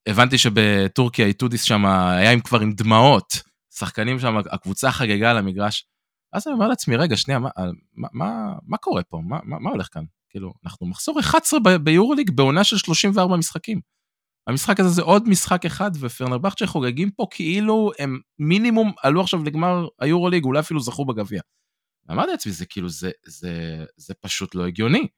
[0.07, 3.43] הבנתי שבטורקיה איטודיס שם היה עם כבר עם דמעות,
[3.75, 5.87] שחקנים שם, הקבוצה חגגה על המגרש.
[6.33, 7.49] אז אני אומר לעצמי, רגע, שנייה, מה,
[7.95, 9.21] מה, מה, מה קורה פה?
[9.29, 10.05] מה, מה, מה הולך כאן?
[10.31, 13.81] כאילו, אנחנו מחסור 11 ביורוליג בעונה של 34 משחקים.
[14.47, 19.87] המשחק הזה זה עוד משחק אחד, ופרנרבכצ'ה חוגגים פה כאילו הם מינימום עלו עכשיו לגמר
[20.01, 21.41] היורוליג, אולי אפילו זכו בגביע.
[22.11, 25.09] אמרתי לעצמי, זה כאילו, זה, זה, זה פשוט לא הגיוני.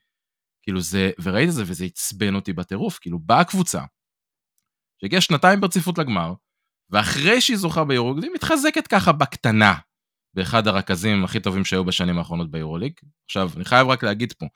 [0.62, 3.82] כאילו זה, וראיתי את זה וזה עצבן אותי בטירוף, כאילו באה קבוצה,
[5.00, 6.32] שהגיעה שנתיים ברציפות לגמר,
[6.90, 9.74] ואחרי שהיא זוכה ביורוליג, היא מתחזקת ככה בקטנה,
[10.34, 12.92] באחד הרכזים הכי טובים שהיו בשנים האחרונות ביורוליג.
[13.24, 14.46] עכשיו, אני חייב רק להגיד פה,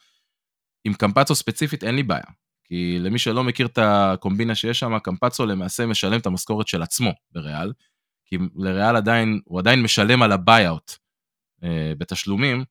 [0.85, 2.25] עם קמפצו ספציפית אין לי בעיה,
[2.65, 7.11] כי למי שלא מכיר את הקומבינה שיש שם, קמפצו למעשה משלם את המשכורת של עצמו
[7.33, 7.73] בריאל,
[8.27, 10.93] כי לריאל עדיין, הוא עדיין משלם על ה buyout
[11.65, 12.65] אה, בתשלומים,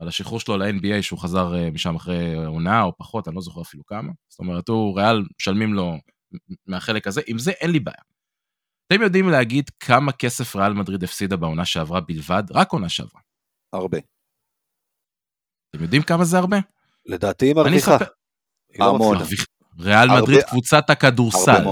[0.00, 3.62] על השחרור שלו ל-NBA שהוא חזר אה, משם אחרי עונה או פחות, אני לא זוכר
[3.62, 4.12] אפילו כמה.
[4.28, 5.98] זאת אומרת, הוא, ריאל משלמים לו
[6.66, 8.02] מהחלק הזה, עם זה אין לי בעיה.
[8.86, 12.42] אתם יודעים להגיד כמה כסף ריאל מדריד הפסידה בעונה שעברה בלבד?
[12.50, 13.20] רק עונה שעברה.
[13.72, 13.98] הרבה.
[15.70, 16.56] אתם יודעים כמה זה הרבה?
[17.06, 17.96] לדעתי היא מרוויחה.
[18.78, 19.18] לא המון.
[19.80, 21.64] ריאל מדריד קבוצת הכדורסל.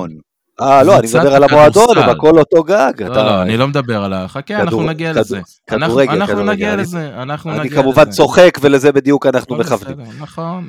[0.60, 2.92] אה, לא, אני מדבר על המועדון, הם הכל אותו גג.
[3.02, 4.28] לא, לא, אני לא מדבר על ה...
[4.28, 5.40] חכה, אנחנו נגיע לזה.
[5.70, 7.20] אנחנו נגיע לזה, אנחנו נגיע לזה.
[7.60, 10.06] אני כמובן צוחק, ולזה בדיוק אנחנו מכוונים.
[10.18, 10.68] נכון,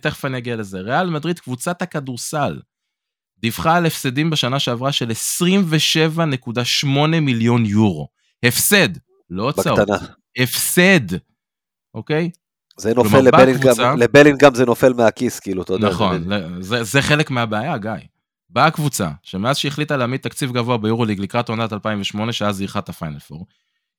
[0.00, 0.80] תכף אני אגיע לזה.
[0.80, 2.60] ריאל מדריד קבוצת הכדורסל.
[3.42, 6.88] דיווחה על הפסדים בשנה שעברה של 27.8
[7.20, 8.08] מיליון יורו.
[8.42, 8.88] הפסד,
[9.30, 9.88] לא הוצאות,
[10.38, 11.16] הפסד,
[11.94, 12.30] אוקיי?
[12.76, 15.88] זה נופל לבלינגהם, לבלינגהם זה נופל מהכיס, כאילו, אתה יודע.
[15.88, 16.24] נכון,
[16.60, 17.90] זה, זה חלק מהבעיה, גיא.
[18.50, 23.18] באה קבוצה, שמאז שהחליטה להעמיד תקציב גבוה ביורוליג לקראת עונת 2008, שאז היא את הפיינל
[23.18, 23.46] פור,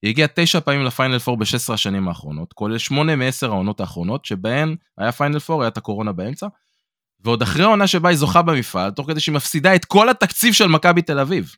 [0.01, 4.75] היא הגיעה תשע פעמים לפיינל פור ב-16 השנים האחרונות, כולל שמונה מעשר העונות האחרונות, שבהן
[4.97, 6.47] היה פיינל פור, היה את הקורונה באמצע,
[7.23, 10.67] ועוד אחרי העונה שבה היא זוכה במפעל, תוך כדי שהיא מפסידה את כל התקציב של
[10.67, 11.55] מכבי תל אביב.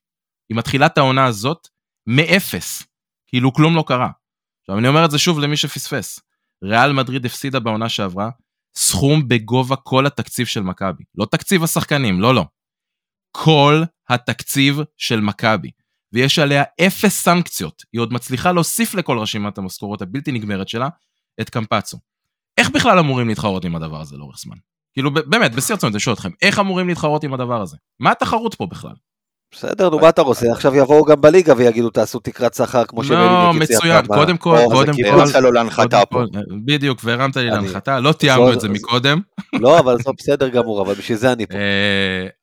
[0.50, 1.68] היא מתחילה את העונה הזאת
[2.08, 2.84] מאפס,
[3.28, 4.10] כאילו כלום לא קרה.
[4.62, 6.20] עכשיו אני אומר את זה שוב למי שפספס.
[6.64, 8.30] ריאל מדריד הפסידה בעונה שעברה
[8.76, 11.04] סכום בגובה כל התקציב של מכבי.
[11.16, 12.46] לא תקציב השחקנים, לא, לא.
[13.32, 15.72] כל התקציב של מכבי.
[16.14, 17.84] ויש עליה אפס סנקציות.
[17.94, 20.90] היא עוד מצליחה להוסיף לכל רשימת המשכורות הבלתי נגמרת שלה
[21.42, 21.98] את קמפצו.
[22.58, 24.58] איך בכלל אמורים להתחרות עם הדבר הזה לאורך זמן?
[24.96, 27.78] כאילו באמת, בשיא הרצונות, אני שואל אתכם, איך אמורים להתחרות עם הדבר הזה?
[28.00, 28.94] מה התחרות פה בכלל?
[29.54, 30.52] בסדר, נו, מה אתה רוצה?
[30.52, 33.44] עכשיו יבואו גם בליגה ויגידו, תעשו תקרת שכר כמו שמליניק הציע.
[33.44, 35.26] לא, מצוין, קודם כל, קודם כל.
[35.26, 36.24] זה לו להנחתה פה.
[36.66, 39.20] בדיוק, והרמת לי להנחתה, לא תיאמנו את זה מקודם.
[39.54, 41.56] לא, אבל זה בסדר גמור, אבל בשביל זה אני פה.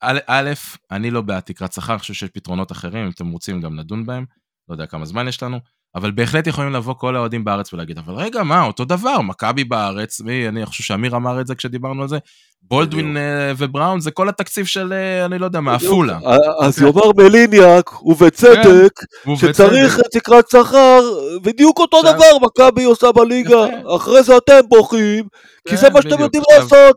[0.01, 0.51] אה, א',
[0.91, 4.05] אני לא בעד תקרת שכר, אני חושב שיש פתרונות אחרים, אם אתם רוצים גם נדון
[4.05, 4.25] בהם,
[4.69, 5.59] לא יודע כמה זמן יש לנו.
[5.95, 10.21] אבל בהחלט יכולים לבוא כל האוהדים בארץ ולהגיד, אבל רגע, מה, אותו דבר, מכבי בארץ,
[10.21, 12.17] מי, אני חושב שאמיר אמר את זה כשדיברנו על זה,
[12.61, 16.19] בולדווין אה, ובראון זה כל התקציב של, אה, אני לא יודע, מעפולה.
[16.61, 21.01] אז יאמר מליניאק, ובצדק, כן, שצריך תקרת שכר,
[21.43, 25.25] בדיוק אותו דבר מכבי עושה בליגה, אחרי זה אתם בוכים,
[25.67, 26.95] כי זה כן, מה שאתם יודעים לעשות.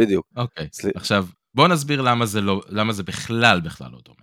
[0.00, 0.26] בדיוק.
[0.36, 4.19] אוקיי, עכשיו, בואו נסביר לא, למה זה בכלל בכלל לא דומה.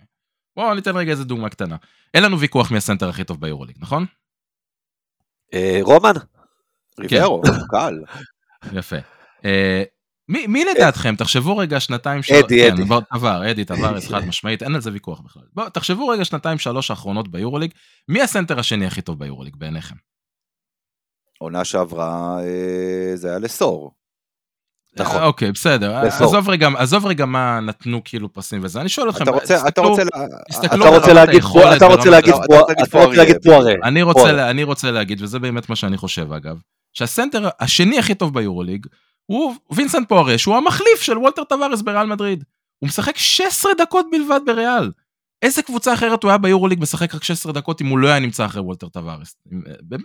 [0.57, 1.75] בואו ניתן רגע איזה דוגמה קטנה.
[2.13, 4.05] אין לנו ויכוח מי הסנטר הכי טוב ביורוליג, נכון?
[5.53, 6.13] אה, רומן?
[6.99, 7.99] ריברו, קל.
[8.73, 8.95] יפה.
[10.29, 12.93] מי, מי לדעתכם, תחשבו רגע שנתיים שלוש, אדי, כן, אדי.
[13.09, 15.43] עבר, אדי טווארס, חד משמעית, אין על זה ויכוח בכלל.
[15.53, 17.71] בואו, תחשבו רגע שנתיים שלוש האחרונות ביורוליג,
[18.07, 19.95] מי הסנטר השני הכי טוב ביורוליג בעיניכם?
[21.39, 23.96] עונה שעברה אה, זה היה לסורט.
[24.99, 25.23] נכון.
[25.23, 25.95] אוקיי, בסדר.
[25.95, 29.81] עזוב רגע, עזוב רגע מה נתנו כאילו פסים וזה, אני שואל אתכם, אתה רוצה, אתה
[29.81, 30.01] רוצה,
[30.65, 31.43] אתה רוצה להגיד,
[31.75, 32.33] אתה רוצה להגיד,
[32.83, 33.73] אתה רוצה להגיד פוארייה.
[34.49, 36.57] אני רוצה להגיד, וזה באמת מה שאני חושב אגב,
[36.93, 38.87] שהסנטר השני הכי טוב ביורוליג,
[39.25, 42.43] הוא וינסנט פוארייה, שהוא המחליף של וולטר טבארס בריאל מדריד.
[42.79, 44.91] הוא משחק 16 דקות בלבד בריאל.
[45.41, 48.45] איזה קבוצה אחרת הוא היה ביורוליג משחק רק 16 דקות אם הוא לא היה נמצא
[48.45, 49.35] אחרי וולטר טבארס?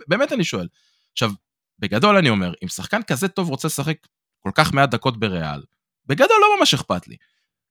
[0.07, 0.67] באמת אני שואל.
[1.11, 1.31] עכשיו,
[1.79, 3.97] בגדול אני אומר, אם שחקן כזה טוב רוצה לשחק
[4.43, 5.63] כל כך מעט דקות בריאל,
[6.05, 7.15] בגדול לא ממש אכפת לי.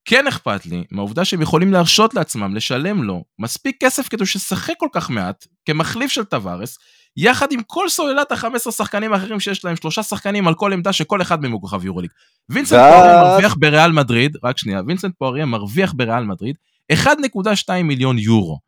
[0.05, 4.89] כן אכפת לי מהעובדה שהם יכולים להרשות לעצמם לשלם לו מספיק כסף כדי שישחק כל
[4.93, 6.79] כך מעט כמחליף של טבארס,
[7.17, 11.23] יחד עם כל סוללת ה-15 שחקנים האחרים שיש להם, שלושה שחקנים על כל עמדה שכל
[11.23, 12.11] אחד מהם הוא כוכב יורוליג.
[12.49, 16.57] וינסנט פוארייה מרוויח בריאל מדריד, רק שנייה, וינסנט פוארייה מרוויח בריאל מדריד
[16.93, 18.59] 1.2 מיליון יורו.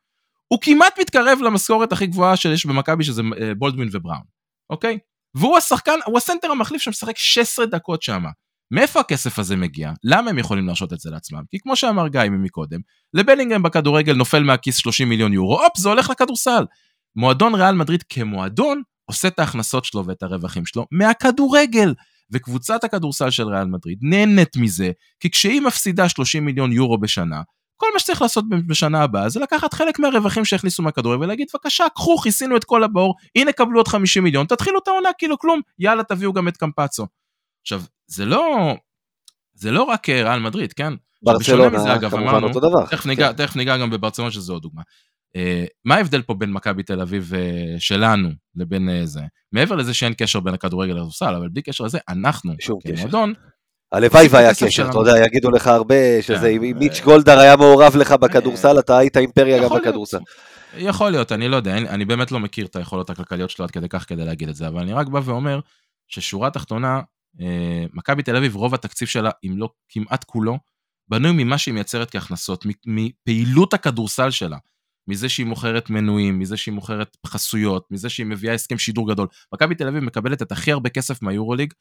[0.49, 4.23] הוא כמעט מתקרב למשכורת הכי גבוהה שיש במכבי שזה אה, בולדווין ובראון,
[4.71, 4.99] אוקיי?
[5.35, 8.25] והוא השחקן, הוא הסנטר המחליף שמשחק 16 דקות שם.
[8.71, 9.93] מאיפה הכסף הזה מגיע?
[10.05, 11.43] למה הם יכולים להרשות את זה לעצמם?
[11.51, 12.81] כי כמו שאמר גיא מקודם,
[13.15, 16.65] לבלינגהם בכדורגל נופל מהכיס 30 מיליון יורו, הופ, זה הולך לכדורסל.
[17.17, 21.95] מועדון ריאל מדריד כמועדון עושה את ההכנסות שלו ואת הרווחים שלו מהכדורגל.
[22.31, 27.43] וקבוצת הכדורסל של ריאל מדריד נהנית מזה, כי כשהיא מפסידה 30 מיליון יורו בשנה,
[27.77, 32.19] כל מה שצריך לעשות בשנה הבאה זה לקחת חלק מהרווחים שהכניסו מהכדורגל ולהגיד בבקשה קחו
[32.19, 36.05] כיסינו את כל הבור הנה קבלו עוד 50 מיליון תתחילו את העונה כאילו כלום יאללה
[36.05, 37.07] תביאו גם את קמפצו.
[37.63, 38.75] עכשיו זה לא
[39.55, 40.93] זה לא רק אה, ריאל מדריד כן.
[41.23, 42.87] ברצלונה כמובן אותו דבר.
[42.87, 43.37] תכף ניגע, כן.
[43.37, 44.83] תכף ניגע גם בברצלונה שזו עוד דוגמה.
[45.37, 49.21] Uh, מה ההבדל פה בין מכבי תל אביב uh, שלנו לבין uh, זה?
[49.53, 52.55] מעבר לזה שאין קשר בין הכדורגל לכדורסל, אבל בלי קשר לזה, אנחנו
[52.87, 53.33] כמועדון,
[53.95, 56.79] הלוואי והיה קשר, אתה יודע, יגידו לך הרבה שזה, אם כן.
[56.79, 60.19] מיץ' גולדהר היה מעורב לך בכדורסל, אתה היית אימפריה גם בכדורסל.
[60.77, 63.89] יכול להיות, אני לא יודע, אני באמת לא מכיר את היכולות הכלכליות שלו עד כדי
[63.89, 65.61] כך כדי להגיד את זה, אבל אני רק בא ואומר
[66.09, 67.01] ששורה תחתונה,
[67.41, 70.59] אה, מכבי תל אביב, רוב התקציב שלה, אם לא כמעט כולו,
[71.09, 74.57] בנוי ממה שהיא מייצרת כהכנסות, מפעילות הכדורסל שלה.
[75.09, 79.29] מזה שהיא מוכרת מנויים, מזה שהיא מוכרת חסויות, מזה שהיא מביאה הסכם שידור גדול.
[79.55, 81.73] מכבי תל אביב מקבלת את הכי הרבה כסף מהיורוליג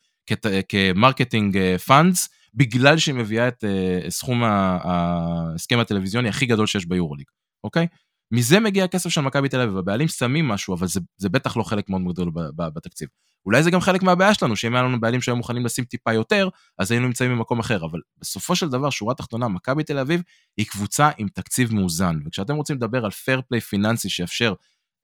[0.69, 6.85] כ marketing funds, אה, בגלל שהיא מביאה את אה, סכום ההסכם הטלוויזיוני הכי גדול שיש
[6.85, 7.25] ביורוליג,
[7.63, 7.87] אוקיי?
[8.33, 11.63] מזה מגיע הכסף של מכבי תל אביב, הבעלים שמים משהו, אבל זה, זה בטח לא
[11.63, 13.07] חלק מאוד גדול בתקציב.
[13.45, 16.49] אולי זה גם חלק מהבעיה שלנו, שאם היה לנו בעלים שהיו מוכנים לשים טיפה יותר,
[16.79, 20.21] אז היינו נמצאים במקום אחר, אבל בסופו של דבר, שורה תחתונה, מכבי תל אביב
[20.57, 24.53] היא קבוצה עם תקציב מאוזן, וכשאתם רוצים לדבר על fair play פיננסי שיאפשר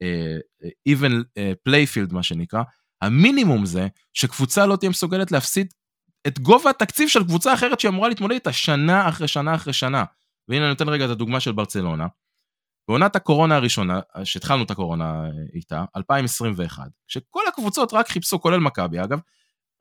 [0.04, 2.64] uh, even uh, playfield מה שנקרא,
[3.02, 5.74] המינימום זה שקבוצה לא תהיה מסוגלת להפסיד
[6.28, 10.04] את גובה התקציב של קבוצה אחרת שהיא אמורה להתמודד איתה שנה אחרי שנה אחרי שנה.
[10.48, 12.08] והנה אני נותן רגע את הדוגמה של ברצלונה.
[12.90, 19.20] בעונת הקורונה הראשונה, שהתחלנו את הקורונה איתה, 2021, שכל הקבוצות רק חיפשו, כולל מכבי אגב,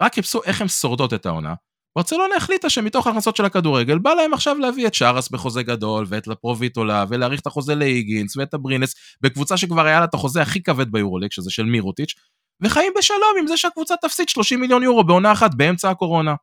[0.03, 1.55] רק חיפשו איך הן שורדות את העונה.
[1.97, 6.27] ברצלונה החליטה שמתוך ההכנסות של הכדורגל, בא להם עכשיו להביא את שרס בחוזה גדול, ואת
[6.27, 10.93] לפרוביטולה, ולהאריך את החוזה להיגינס, ואת הברינס, בקבוצה שכבר היה לה את החוזה הכי כבד
[10.93, 12.15] ביורוליג, שזה של מירוטיץ',
[12.63, 16.35] וחיים בשלום עם זה שהקבוצה תפסיד 30 מיליון יורו בעונה אחת באמצע הקורונה.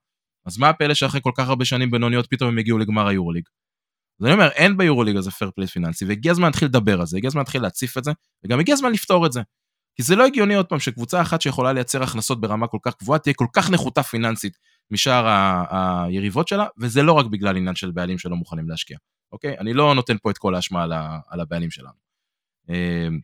[0.45, 3.43] אז מה הפלא שאחרי כל כך הרבה שנים בינוניות פתאום הם הגיעו לגמר היורוליג?
[4.19, 7.17] אז אני אומר, אין ביורוליג הזה fair play פיננסי, והגיע הזמן להתחיל לדבר על זה,
[7.17, 8.12] הגיע הזמן להתחיל להציף את זה,
[8.45, 9.41] וגם הגיע הזמן לפתור את זה.
[9.95, 13.19] כי זה לא הגיוני עוד פעם שקבוצה אחת שיכולה לייצר הכנסות ברמה כל כך גבוהה,
[13.19, 14.58] תהיה כל כך נחותה פיננסית
[14.91, 18.97] משאר ה- היריבות שלה, וזה לא רק בגלל עניין של בעלים שלא מוכנים להשקיע,
[19.32, 19.58] אוקיי?
[19.60, 21.97] אני לא נותן פה את כל האשמה על, ה- על הבעלים שלנו.
[22.69, 23.19] אמ,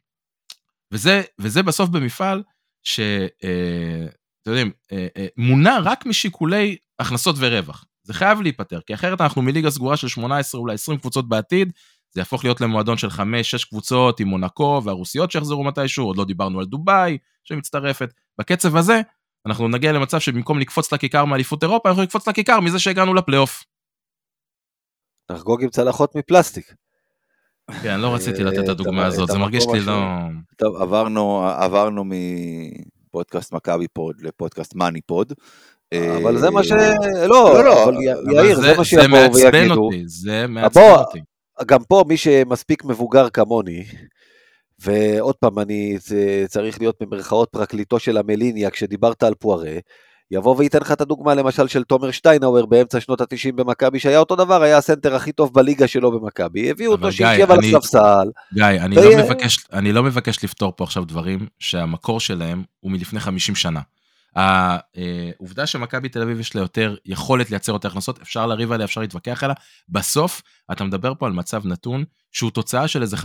[0.91, 2.43] וזה, וזה בסוף במפעל
[2.83, 4.05] שאתם אה,
[4.47, 7.85] יודעים, אה, אה, מונע רק משיקולי הכנסות ורווח.
[8.03, 11.73] זה חייב להיפתר, כי אחרת אנחנו מליגה סגורה של 18, אולי 20 קבוצות בעתיד,
[12.13, 13.21] זה יהפוך להיות למועדון של 5-6
[13.69, 18.13] קבוצות עם מונקו והרוסיות שיחזרו מתישהו, עוד לא דיברנו על דובאי שמצטרפת.
[18.39, 19.01] בקצב הזה,
[19.45, 23.63] אנחנו נגיע למצב שבמקום לקפוץ לכיכר מאליפות אירופה, אנחנו נקפוץ לכיכר מזה שהגענו לפלייאוף.
[25.31, 26.73] נחגוג עם צלחות מפלסטיק.
[27.83, 29.93] כן, לא רציתי לתת את אה, הדוגמה הזאת, זה מרגיש לי לא...
[30.57, 35.33] טוב, עברנו, עברנו מפודקאסט מכבי פוד לפודקאסט money pod.
[35.93, 36.71] אבל זה מה ש...
[36.71, 37.95] אה, לא, לא, לא, אבל
[38.33, 39.81] יאיר, זה מה שיבואו זה מעצבן ויגידו.
[39.81, 41.19] אותי, זה מעצבן בוא, אותי.
[41.65, 43.83] גם פה מי שמספיק מבוגר כמוני,
[44.79, 45.97] ועוד פעם, אני
[46.47, 49.77] צריך להיות במרכאות פרקליטו של המליניה כשדיברת על פוארה,
[50.31, 54.35] יבוא וייתן לך את הדוגמה למשל של תומר שטיינאוור באמצע שנות ה-90 במכבי, שהיה אותו
[54.35, 58.65] דבר, היה הסנטר הכי טוב בליגה שלו במכבי, הביאו אותו שישב על אני- הספסל, גיא,
[58.65, 63.19] אני ו- לא מבקש, אני לא מבקש לפתור פה עכשיו דברים שהמקור שלהם הוא מלפני
[63.19, 63.81] 50 שנה.
[64.35, 69.01] העובדה שמכבי תל אביב יש לה יותר יכולת לייצר יותר הכנסות, אפשר לריב עליה, אפשר
[69.01, 69.55] להתווכח עליה.
[69.89, 70.41] בסוף,
[70.71, 73.19] אתה מדבר פה על מצב נתון שהוא תוצאה של איזה 50-60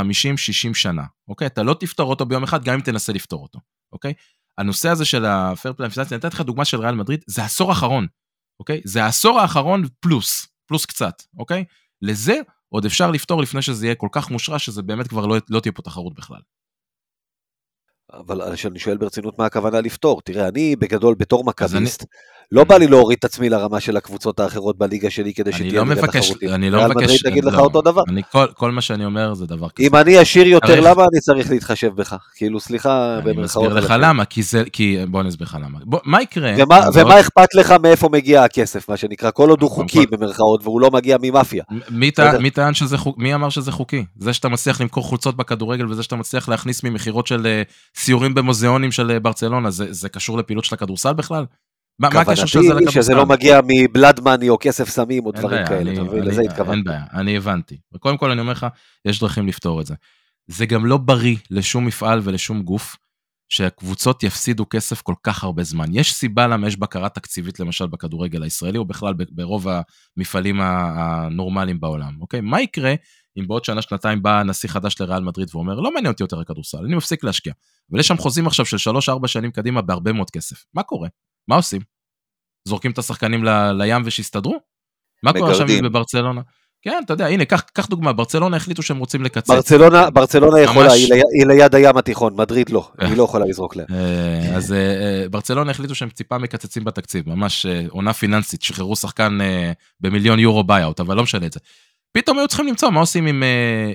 [0.74, 1.46] שנה, אוקיי?
[1.46, 3.58] אתה לא תפתור אותו ביום אחד, גם אם תנסה לפתור אותו,
[3.92, 4.12] אוקיי?
[4.58, 8.06] הנושא הזה של הפייר פליי אני אתן לך דוגמה של ריאל מדריד, זה העשור האחרון,
[8.60, 8.80] אוקיי?
[8.84, 11.64] זה העשור האחרון פלוס, פלוס קצת, אוקיי?
[12.02, 15.60] לזה עוד אפשר לפתור לפני שזה יהיה כל כך מושרש, שזה באמת כבר לא, לא
[15.60, 16.40] תהיה פה תחרות בכלל.
[18.12, 20.22] אבל אני שואל ברצינות מה הכוונה לפתור.
[20.22, 22.04] תראה, אני בגדול בתור אז אני- מכביסט,
[22.52, 25.72] לא בא לי להוריד את עצמי לרמה של הקבוצות האחרות בליגה שלי כדי אני שתהיה
[25.72, 26.50] לא ליגה מבקש, תחרותית.
[26.50, 28.02] אני לא מבקש, מדריד תגיד לך לא, אותו דבר.
[28.08, 29.86] אני כל, כל מה שאני אומר זה דבר כזה.
[29.88, 32.16] אם אני עשיר יותר, למה אני צריך להתחשב בך?
[32.34, 33.32] כאילו, סליחה, אני.
[33.32, 33.94] מסביר לך.
[33.98, 35.78] למה, כי זה, כי, בוא אני אסביר לך למה.
[35.84, 36.52] בוא, מה יקרה?
[36.58, 40.60] ומה, אכפת לך מאיפה מגיע הכסף, מה שנקרא, כל עוד הוא קודם חוקי כל- במרכאות,
[40.62, 41.64] והוא לא מגיע ממאפיה.
[41.90, 42.40] מי טען, בסדר.
[42.40, 43.22] מי טען שזה חוקי?
[43.22, 44.04] מי אמר שזה חוקי?
[44.16, 47.62] זה שאתה מצליח למכור חולצות בכדורגל וזה שאתה מצליח להכניס ממכירות של אה,
[47.96, 51.44] סיורים במוזיאונים של אה, ברצלונה, זה, זה קשור לפעילות של הכדורסל בכלל?
[51.98, 53.02] מה, הקשר של זה כוונתי לכדורסל?
[53.02, 56.22] שזה לא מגיע מבלאד מאני או כסף סמים או דברים בעיה, כאלה, אני- אתה מבין?
[56.24, 56.72] לזה התכוונתי.
[56.72, 57.78] אין בעיה, אני הבנתי.
[57.94, 58.66] וקודם כל אני אומר לך,
[59.04, 59.94] יש דרכים לפתור את זה.
[60.46, 62.96] זה גם לא בריא לשום מפעל ולשום גוף
[63.48, 65.84] שהקבוצות יפסידו כסף כל כך הרבה זמן.
[65.92, 69.66] יש סיבה למה יש בקרה תקציבית למשל בכדורגל הישראלי, או בכלל ברוב
[70.16, 72.40] המפעלים הנורמליים בעולם, אוקיי?
[72.40, 72.94] מה יקרה
[73.38, 76.78] אם בעוד שנה, שנתיים בא נשיא חדש לריאל מדריד ואומר, לא מעניין אותי יותר הכדורסל,
[76.84, 77.52] אני מפסיק להשקיע.
[77.90, 80.64] אבל יש שם חוזים עכשיו של 3-4 שנים קדימה בהרבה מאוד כסף.
[80.74, 81.08] מה קורה?
[81.48, 81.80] מה עושים?
[82.68, 84.56] זורקים את השחקנים ל- לים ושיסתדרו?
[85.22, 85.84] מה קורה עכשיו מגרדים.
[85.84, 86.40] בברצלונה?
[86.82, 89.50] כן, אתה יודע, הנה, קח, קח דוגמה, ברצלונה החליטו שהם רוצים לקצץ.
[89.50, 93.06] ברצלונה, ברצלונה יכולה, ממש- היא לי- היא ליד הים התיכון, מדריד לא, אה.
[93.08, 93.86] היא לא יכולה לזרוק להם.
[93.90, 99.38] אה, אז אה, ברצלונה החליטו שהם טיפה מקצצים בתקציב, ממש עונה פיננסית, שחררו שחקן
[100.00, 101.60] במיליון יורו buyout, אבל לא משנה את זה.
[102.12, 103.42] פתאום היו צריכים למצוא מה עושים עם,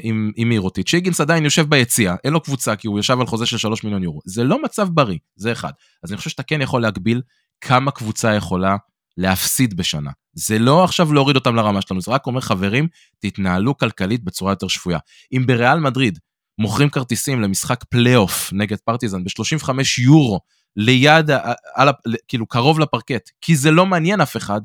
[0.04, 0.94] עם, עם מירוטיץ'.
[0.94, 4.04] היגינס עדיין יושב ביציע, אין לו קבוצה כי הוא ישב על חוזה של 3 מיליון
[4.04, 4.20] יורו.
[4.26, 5.72] זה לא מצב בריא, זה אחד.
[6.04, 7.22] אז אני חושב שאתה כן יכול להגביל
[7.62, 8.76] כמה קבוצה יכולה
[9.18, 10.12] להפסיד בשנה.
[10.34, 12.88] זה לא עכשיו להוריד אותם לרמה שלנו, זה רק אומר, חברים,
[13.20, 15.00] תתנהלו כלכלית בצורה יותר שפויה.
[15.34, 16.20] אם בריאל מדריד
[16.60, 19.70] מוכרים כרטיסים למשחק פלייאוף נגד פרטיזן ב-35
[20.02, 20.40] יורו
[20.76, 21.32] ליד,
[21.76, 21.92] על, ה-
[22.28, 24.62] כאילו קרוב לפרקט, כי זה לא מעניין אף אחד,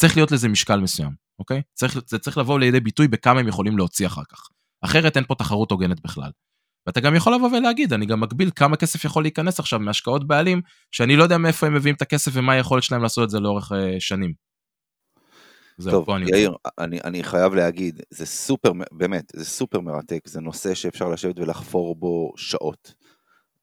[0.00, 1.62] צריך להיות לזה משקל מסוים, אוקיי?
[1.74, 4.48] צריך, זה צריך לבוא לידי ביטוי בכמה הם יכולים להוציא אחר כך.
[4.82, 6.30] אחרת אין פה תחרות הוגנת בכלל.
[6.86, 10.60] ואתה גם יכול לבוא ולהגיד, אני גם מגביל כמה כסף יכול להיכנס עכשיו מהשקעות בעלים,
[10.90, 13.72] שאני לא יודע מאיפה הם מביאים את הכסף ומה היכולת שלהם לעשות את זה לאורך
[13.72, 14.32] אה, שנים.
[15.78, 16.30] זהו, טוב, פה אני...
[16.30, 21.38] יאיר, אני, אני חייב להגיד, זה סופר, באמת, זה סופר מרתק, זה נושא שאפשר לשבת
[21.38, 22.94] ולחפור בו שעות.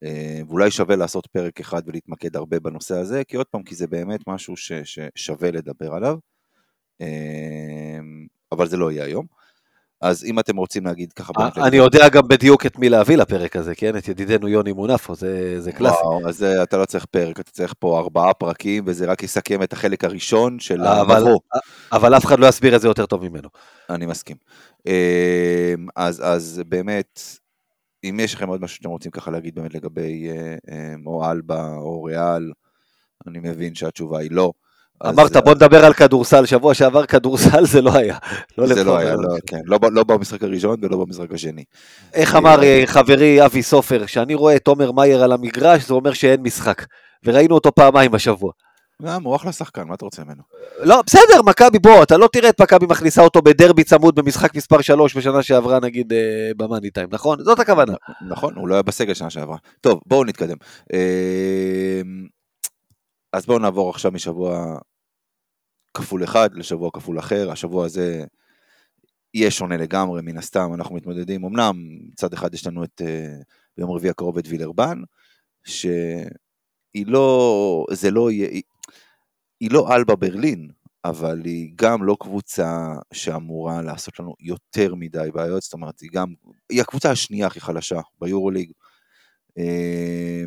[0.04, 3.86] אה, ואולי שווה לעשות פרק אחד ולהתמקד הרבה בנושא הזה, כי עוד פעם, כי זה
[3.86, 6.16] באמת משהו ש, ששווה לדבר עליו,
[7.00, 7.98] אה,
[8.52, 9.26] אבל זה לא יהיה היום.
[10.04, 11.32] אז אם אתם רוצים להגיד ככה...
[11.38, 13.96] באמת אני יודע גם בדיוק את מי להביא לפרק הזה, כן?
[13.96, 15.96] את ידידנו יוני מונפו, זה זה קלאסי.
[15.96, 19.62] וואו, אז אה, אתה לא צריך פרק, אתה צריך פה ארבעה פרקים, וזה רק יסכם
[19.62, 21.38] את החלק הראשון של אבל- המבוא.
[21.92, 23.48] אבל אף אחד לא יסביר את זה יותר טוב ממנו.
[23.90, 24.36] אני מסכים.
[24.86, 27.20] אה, אז, אז באמת,
[28.04, 31.74] אם יש לכם עוד משהו שאתם רוצים ככה להגיד באמת לגבי אה, אה, או אלבה
[31.76, 32.52] או ריאל,
[33.26, 34.52] אני מבין שהתשובה היא לא.
[35.06, 38.16] אמרת בוא נדבר על כדורסל, שבוע שעבר כדורסל זה לא היה.
[38.58, 41.64] לא זה לא היה, לא, כן, לא, לא במשחק הראשון ולא במשחק השני.
[42.14, 46.42] איך אמר חברי אבי סופר, שאני רואה את עומר מאייר על המגרש, זה אומר שאין
[46.42, 46.84] משחק.
[47.24, 48.52] וראינו אותו פעמיים השבוע.
[49.02, 50.42] גם, הוא אחלה שחקן, מה אתה רוצה ממנו?
[50.80, 54.80] לא, בסדר, מכבי, בוא, אתה לא תראה את מכבי מכניסה אותו בדרבי צמוד במשחק מספר
[54.80, 57.38] 3 בשנה שעברה, נגיד, אה, במאני טיים, נכון?
[57.44, 57.92] זאת הכוונה.
[58.28, 59.56] נכון, הוא לא היה בסגל שנה שעברה.
[59.80, 60.56] טוב, בואו נתקדם.
[60.92, 62.00] אה,
[63.34, 64.78] אז בואו נעבור עכשיו משבוע
[65.94, 67.50] כפול אחד לשבוע כפול אחר.
[67.50, 68.24] השבוע הזה
[69.34, 71.72] יהיה שונה לגמרי, מן הסתם, אנחנו מתמודדים, אמנם
[72.12, 73.36] מצד אחד יש לנו את, אה,
[73.76, 75.02] ביום רביעי הקרוב את וילרבן,
[75.64, 78.48] שהיא לא, זה לא יהיה,
[79.60, 80.70] היא לא אלבה ברלין,
[81.04, 86.34] אבל היא גם לא קבוצה שאמורה לעשות לנו יותר מדי בעיות, זאת אומרת, היא גם,
[86.70, 88.72] היא הקבוצה השנייה הכי חלשה ביורוליג.
[89.58, 90.43] אמ,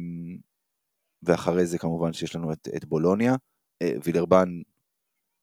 [1.28, 3.36] ואחרי זה כמובן שיש לנו את, את בולוניה,
[3.82, 4.49] אה, וילרבן,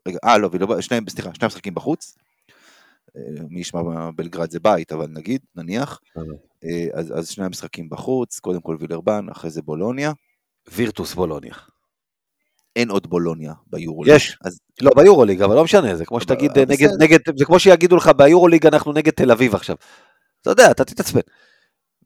[0.08, 2.16] רגע, אה לא, וילרבן, שני, סליחה, שני משחקים בחוץ,
[3.16, 6.00] אה, מי ישמע בלגרד זה בית, אבל נגיד, נניח,
[6.64, 10.12] אה, אז, אז שני המשחקים בחוץ, קודם כל וילרבן, אחרי זה בולוניה.
[10.72, 11.54] וירטוס בולוניה.
[12.76, 14.14] אין עוד בולוניה ביורוליג.
[14.14, 14.60] יש, אז...
[14.80, 18.66] לא ביורוליג, אבל לא משנה, זה כמו שתגיד נגד, נגד, זה כמו שיגידו לך ביורוליג
[18.66, 19.76] אנחנו נגד תל אביב עכשיו.
[20.42, 21.20] אתה יודע, אתה תתעצבן.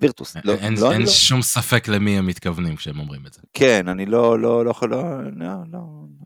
[0.00, 0.36] וירטוס.
[0.44, 1.06] לא, אין, לא, אין לא.
[1.06, 3.40] שום ספק למי הם מתכוונים כשהם אומרים את זה.
[3.52, 4.88] כן, אני לא, לא, לא, לא,
[5.36, 5.78] לא, לא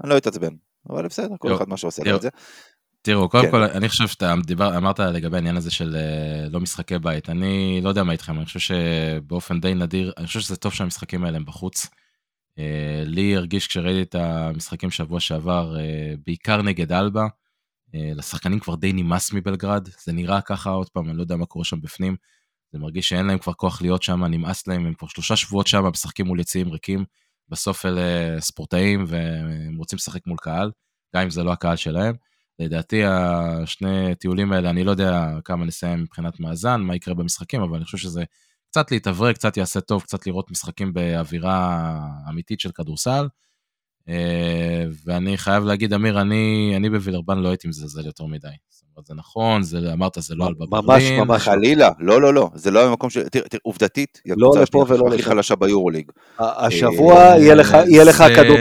[0.04, 0.54] אני לא אתעצבן,
[0.90, 2.28] אבל בסדר, כל אחד מה שעושה לו את זה.
[3.02, 3.50] תראו, קודם כן.
[3.50, 7.30] כל, אני חושב שאתה דיבר, אמרת לגבי העניין הזה של אה, לא משחקי בית.
[7.30, 11.24] אני לא יודע מה איתכם, אני חושב שבאופן די נדיר, אני חושב שזה טוב שהמשחקים
[11.24, 11.86] האלה הם בחוץ.
[12.58, 17.26] אה, לי הרגיש כשראיתי את המשחקים שבוע שעבר, אה, בעיקר נגד אלבה,
[17.94, 21.64] לשחקנים כבר די נמאס מבלגרד, זה נראה ככה עוד פעם, אני לא יודע מה קורה
[21.64, 22.16] שם בפנים.
[22.72, 25.84] זה מרגיש שאין להם כבר כוח להיות שם, נמאס להם, הם כבר שלושה שבועות שם,
[25.84, 27.04] משחקים מול יציאים ריקים.
[27.48, 30.70] בסוף אלה ספורטאים והם רוצים לשחק מול קהל,
[31.16, 32.14] גם אם זה לא הקהל שלהם.
[32.58, 37.76] לדעתי השני טיולים האלה, אני לא יודע כמה נסיים מבחינת מאזן, מה יקרה במשחקים, אבל
[37.76, 38.24] אני חושב שזה
[38.70, 41.98] קצת להתאוורר, קצת יעשה טוב, קצת לראות משחקים באווירה
[42.28, 43.28] אמיתית של כדורסל.
[44.08, 48.48] אה, ואני חייב להגיד, אמיר, אני, אני בווילרבן לא הייתי מזלזל יותר מדי.
[48.97, 50.86] אומרת, זה נכון, זה, אמרת, זה לא על בברלין.
[50.86, 53.18] ממש, ממש, חלילה, לא, לא, לא, זה לא המקום ש...
[53.18, 56.11] תראה, תראה, עובדתית, היא לא לפה ולא הכי חלשה ביורוליג.
[56.38, 57.76] השבוע אה, יהיה לך,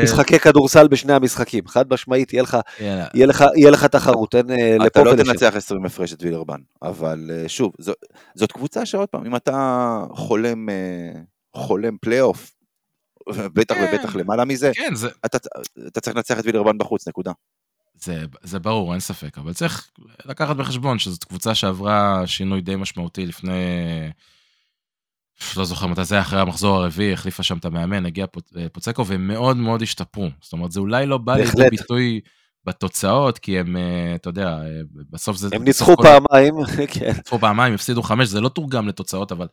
[0.04, 2.44] משחקי כדורסל בשני המשחקים, חד משמעית, יהיה
[3.72, 5.14] לך, תחרות, אין אה, לפה ולשם.
[5.14, 7.72] אתה לא תנצח 20 הפרש את וילרבן, אבל שוב,
[8.36, 10.70] זאת קבוצה שעוד פעם, אם אתה חולם,
[11.56, 12.52] חולם פלייאוף,
[13.30, 13.88] בטח כן.
[13.94, 15.10] ובטח למעלה מזה, כן, זה...
[15.26, 15.38] אתה,
[15.88, 17.32] אתה צריך לנצח את וילרבן בחוץ, נקודה.
[18.04, 19.92] זה, זה ברור, אין ספק, אבל צריך
[20.26, 23.54] לקחת בחשבון שזאת קבוצה שעברה שינוי די משמעותי לפני,
[25.58, 28.26] לא זוכר מתי זה אחרי המחזור הרביעי, החליפה שם את המאמן, הגיע
[28.58, 30.30] אה, פוצקו, והם מאוד מאוד השתפרו.
[30.42, 32.20] זאת אומרת, זה אולי לא בא לידי ביטוי
[32.66, 35.50] בתוצאות, כי הם, אה, אתה יודע, אה, בסוף זה...
[35.54, 36.56] הם ניצחו פעמיים,
[36.94, 37.12] כן.
[37.18, 39.48] ניצחו פעמיים, הפסידו חמש, זה לא תורגם לתוצאות, אבל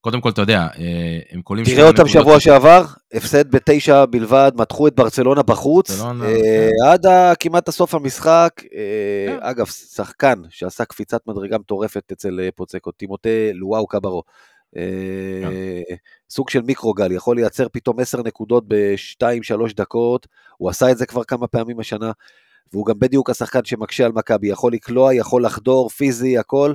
[0.00, 1.64] קודם כל, אתה יודע, אה, הם קולים...
[1.64, 6.68] תראה אותם שבוע שעבר, הפסד בתשע בלבד, מתחו את ברצלונה בחוץ, אה.
[6.92, 7.06] עד
[7.40, 8.50] כמעט הסוף המשחק.
[8.74, 9.38] אה, כן.
[9.40, 14.22] אגב, שחקן שעשה קפיצת מדרגה מטורפת אצל פוצקו, טימוטה לואו קברו.
[14.74, 15.50] כן.
[16.30, 20.26] סוג של מיקרוגל, יכול לייצר פתאום עשר נקודות בשתיים, שלוש דקות,
[20.56, 22.12] הוא עשה את זה כבר כמה פעמים השנה,
[22.72, 26.72] והוא גם בדיוק השחקן שמקשה על מכבי, יכול לקלוע, יכול לחדור, פיזי, הכל.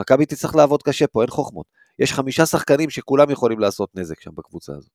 [0.00, 1.79] מכבי תצטרך לעבוד קשה פה, אין חוכמות.
[1.98, 4.90] יש חמישה שחקנים שכולם יכולים לעשות נזק שם בקבוצה הזאת.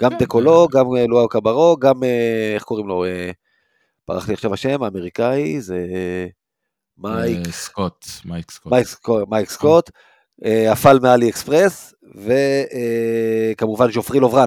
[0.00, 0.68] גם כן, דקולו.
[0.72, 3.04] גם אה, לואו קברו, גם, אה, איך קוראים לו?
[3.04, 3.30] אה,
[4.08, 5.86] ברח לי עכשיו השם, האמריקאי, זה
[6.98, 7.50] מייק...
[7.50, 8.72] סקוט, מייק סקוט.
[9.28, 9.90] מייק סקוט,
[10.44, 11.94] עפל מאלי אקספרס,
[13.56, 14.46] וכמובן ג'ופרי לוברן,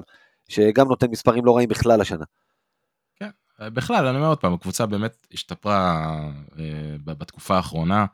[0.49, 2.26] שגם נותן מספרים לא רעים בכלל השנה.
[3.16, 6.09] כן, בכלל, אני אומר עוד פעם, הקבוצה באמת השתפרה
[7.05, 8.05] בתקופה האחרונה.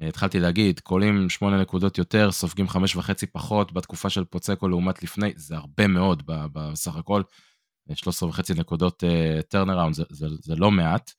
[0.00, 5.32] התחלתי להגיד, קולעים שמונה נקודות יותר, סופגים חמש וחצי פחות בתקופה של פוצקו לעומת לפני,
[5.36, 7.22] זה הרבה מאוד בסך הכל.
[7.94, 9.04] 13 וחצי נקודות
[9.48, 11.12] turnaround, זה, זה, זה לא מעט.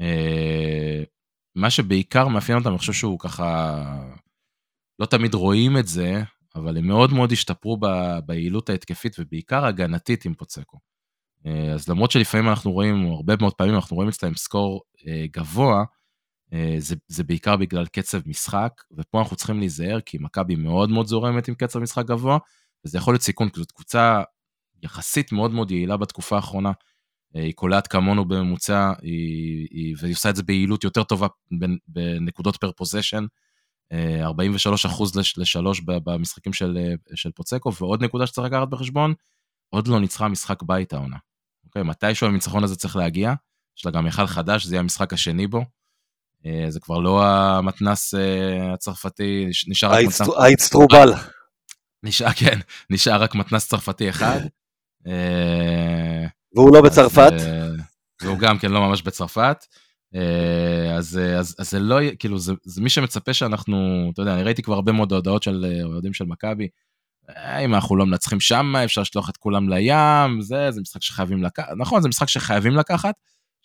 [0.00, 1.02] אה,
[1.54, 3.82] מה שבעיקר מאפיין אותם, אני חושב שהוא ככה,
[4.98, 6.22] לא תמיד רואים את זה,
[6.54, 7.78] אבל הם מאוד מאוד השתפרו
[8.26, 10.78] ביעילות ההתקפית ובעיקר הגנתית עם פוצקו.
[11.46, 15.78] אה, אז למרות שלפעמים אנחנו רואים, הרבה מאוד פעמים אנחנו רואים אצלם score אה, גבוה,
[15.78, 15.84] אה,
[16.78, 21.48] זה, זה בעיקר בגלל קצב משחק, ופה אנחנו צריכים להיזהר, כי מכבי מאוד מאוד זורמת
[21.48, 22.38] עם קצב משחק גבוה,
[22.84, 24.22] וזה יכול להיות סיכון, כי זאת קבוצה
[24.82, 26.72] יחסית מאוד מאוד יעילה בתקופה האחרונה.
[27.36, 31.26] אה, היא קולעת כמונו בממוצע, היא, היא, והיא עושה את זה ביעילות יותר טובה
[31.88, 33.24] בנקודות פר פוזיישן.
[33.92, 36.78] 43 אחוז לשלוש במשחקים של,
[37.14, 39.14] של פוצקו, ועוד נקודה שצריך לקחת בחשבון,
[39.70, 41.16] עוד לא ניצחה משחק בית העונה.
[41.64, 43.34] אוקיי, מתישהו הניצחון הזה צריך להגיע,
[43.78, 45.64] יש לה גם היכל חדש, זה יהיה המשחק השני בו.
[46.68, 48.14] זה כבר לא המתנס
[48.74, 50.20] הצרפתי, נשאר רק מתנס...
[50.38, 51.12] האיצטרובל.
[52.02, 52.58] נשאר, כן,
[52.90, 54.40] נשאר רק מתנס צרפתי אחד.
[56.54, 57.32] והוא לא בצרפת.
[58.22, 59.56] והוא גם כן לא ממש בצרפת.
[60.14, 64.34] אה, אז, אה, אז, אז זה לא, כאילו, זה, זה מי שמצפה שאנחנו, אתה יודע,
[64.34, 66.68] אני ראיתי כבר הרבה מאוד הודעות של אה, אוהדים של מכבי,
[67.64, 71.68] אם אנחנו לא מנצחים שם, אפשר לשלוח את כולם לים, זה, זה משחק שחייבים לקחת,
[71.76, 73.14] נכון, זה משחק שחייבים לקחת,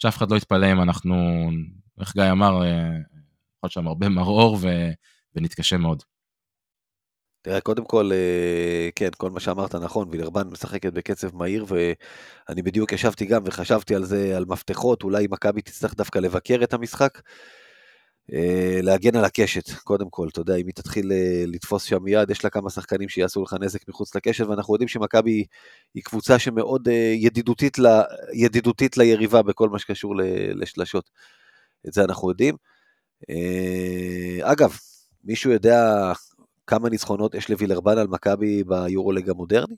[0.02, 1.16] שאף אחד לא יתפלא אם אנחנו,
[2.00, 2.62] איך גיא אמר,
[3.58, 4.68] יכול שם הרבה מרור ו,
[5.36, 6.04] ונתקשה מאוד.
[7.42, 12.92] תראה, קודם כל, אה, כן, כל מה שאמרת נכון, וילרבן משחקת בקצב מהיר, ואני בדיוק
[12.92, 17.22] ישבתי גם וחשבתי על זה, על מפתחות, אולי מכבי תצטרך דווקא לבקר את המשחק, אה,
[18.82, 22.44] להגן על הקשת, קודם כל, אתה יודע, אם היא תתחיל אה, לתפוס שם מיד, יש
[22.44, 25.46] לה כמה שחקנים שיעשו לך נזק מחוץ לקשת, ואנחנו יודעים שמכבי
[25.94, 28.02] היא קבוצה שמאוד ידידותית, ל,
[28.34, 30.16] ידידותית ליריבה בכל מה שקשור
[30.56, 31.10] לשלשות.
[31.88, 32.56] את זה אנחנו יודעים.
[34.42, 34.78] אגב,
[35.24, 36.12] מישהו יודע
[36.68, 39.76] כמה ניצחונות יש לווילרבן על מכבי ביורוליג המודרני?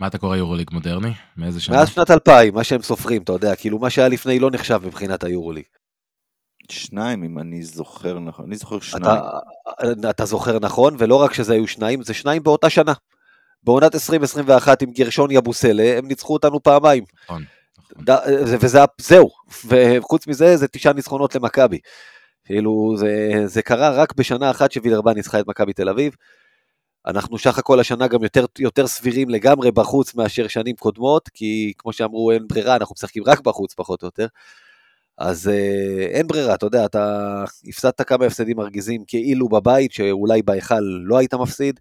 [0.00, 1.12] מה אתה קורא יורוליג מודרני?
[1.36, 1.76] מאיזה שנה?
[1.76, 5.24] מאז שנת 2000, מה שהם סופרים, אתה יודע, כאילו מה שהיה לפני לא נחשב מבחינת
[5.24, 5.64] היורוליג.
[6.70, 9.20] שניים, אם אני זוכר נכון, אני זוכר שניים.
[9.82, 12.92] אתה, אתה זוכר נכון, ולא רק שזה היו שניים, זה שניים באותה שנה.
[13.62, 17.04] בעונת 2021 עם גרשון יבוסלה, הם ניצחו אותנו פעמיים.
[17.24, 17.44] נכון.
[17.96, 18.58] נכון.
[19.00, 19.30] וזהו,
[19.66, 21.78] וחוץ מזה זה תשעה ניצחונות למכבי.
[22.44, 26.14] כאילו זה, זה קרה רק בשנה אחת שווילרבן ניצחה את מכבי תל אביב.
[27.06, 31.92] אנחנו סך הכל השנה גם יותר, יותר סבירים לגמרי בחוץ מאשר שנים קודמות, כי כמו
[31.92, 34.26] שאמרו אין ברירה, אנחנו משחקים רק בחוץ פחות או יותר.
[35.18, 40.80] אז אה, אין ברירה, אתה יודע, אתה הפסדת כמה הפסדים מרגיזים כאילו בבית, שאולי בהיכל
[40.80, 41.80] לא היית מפסיד.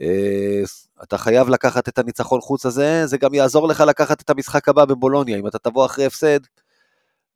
[0.00, 0.62] אה,
[1.02, 4.84] אתה חייב לקחת את הניצחון חוץ הזה, זה גם יעזור לך לקחת את המשחק הבא
[4.84, 6.40] בבולוניה, אם אתה תבוא אחרי הפסד,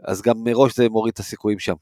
[0.05, 1.75] אז גם מראש זה מוריד את הסיכויים שם.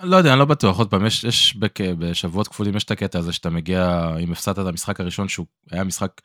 [0.00, 1.56] לא יודע, אני לא בטוח, עוד פעם, יש, יש
[1.98, 5.84] בשבועות כפולים יש את הקטע הזה שאתה מגיע, אם הפסדת את המשחק הראשון שהוא היה
[5.84, 6.20] משחק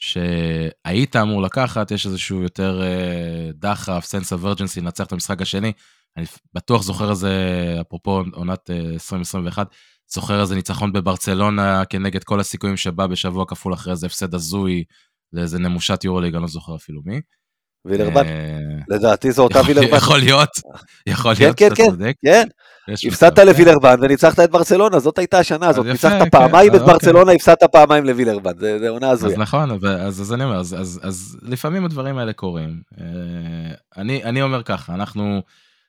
[0.00, 5.72] שהיית אמור לקחת, יש איזשהו יותר uh, דחף, sense of urgency, לנצח את המשחק השני.
[6.16, 7.34] אני בטוח זוכר איזה,
[7.80, 9.66] אפרופו עונת uh, אה, 2021,
[10.08, 14.84] זוכר איזה ניצחון בברצלונה כנגד כל הסיכויים שבא בשבוע כפול אחרי איזה הפסד הזוי
[15.32, 17.20] לאיזה נמושת יורוליג, אני לא זוכר אפילו מי.
[17.84, 19.96] וילרבן, אה, לדעתי זו אותה וילרבן.
[19.96, 20.50] יכול להיות,
[21.06, 22.48] יכול להיות, כן, כן, כן, כן,
[23.08, 26.92] הפסדת לווילרבן וניצחת את ברצלונה, זאת הייתה השנה הזאת, ניצחת כן, פעמיים את אוקיי.
[26.92, 29.32] ברצלונה, הפסדת פעמיים לווילרבן, זה עונה הזויה.
[29.32, 32.82] אז נכון, אז אני אומר, אז לפעמים הדברים האלה קורים.
[33.00, 35.42] אה, אני אומר ככה, אנחנו,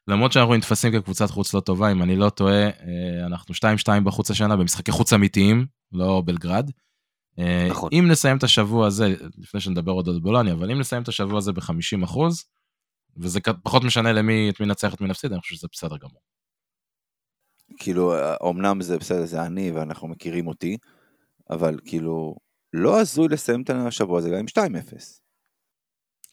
[0.07, 4.31] למרות שאנחנו נתפסים כקבוצת חוץ לא טובה, אם אני לא טועה, אה, אנחנו 2-2 בחוץ
[4.31, 6.69] השנה במשחקי חוץ אמיתיים, לא בלגרד.
[7.39, 7.89] אה, נכון.
[7.93, 11.37] אם נסיים את השבוע הזה, לפני שנדבר עוד על בולוניה, אבל אם נסיים את השבוע
[11.37, 12.43] הזה ב-50 אחוז,
[13.17, 16.21] וזה פחות משנה למי, את מי נצח, את מי נפסיד, אני חושב שזה בסדר גמור.
[17.77, 18.13] כאילו,
[18.49, 20.77] אמנם זה בסדר, זה אני ואנחנו מכירים אותי,
[21.49, 22.35] אבל כאילו,
[22.73, 24.95] לא הזוי לסיים את השבוע הזה גם עם 2-0.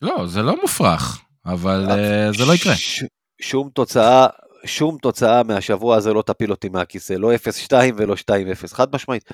[0.03, 2.77] לא, זה לא מופרך, אבל uh, זה לא יקרה.
[2.77, 3.05] ש-
[3.41, 4.27] שום תוצאה,
[4.65, 9.25] שום תוצאה מהשבוע הזה לא תפיל אותי מהכיסא, לא 0-2 ולא 2-0, חד משמעית.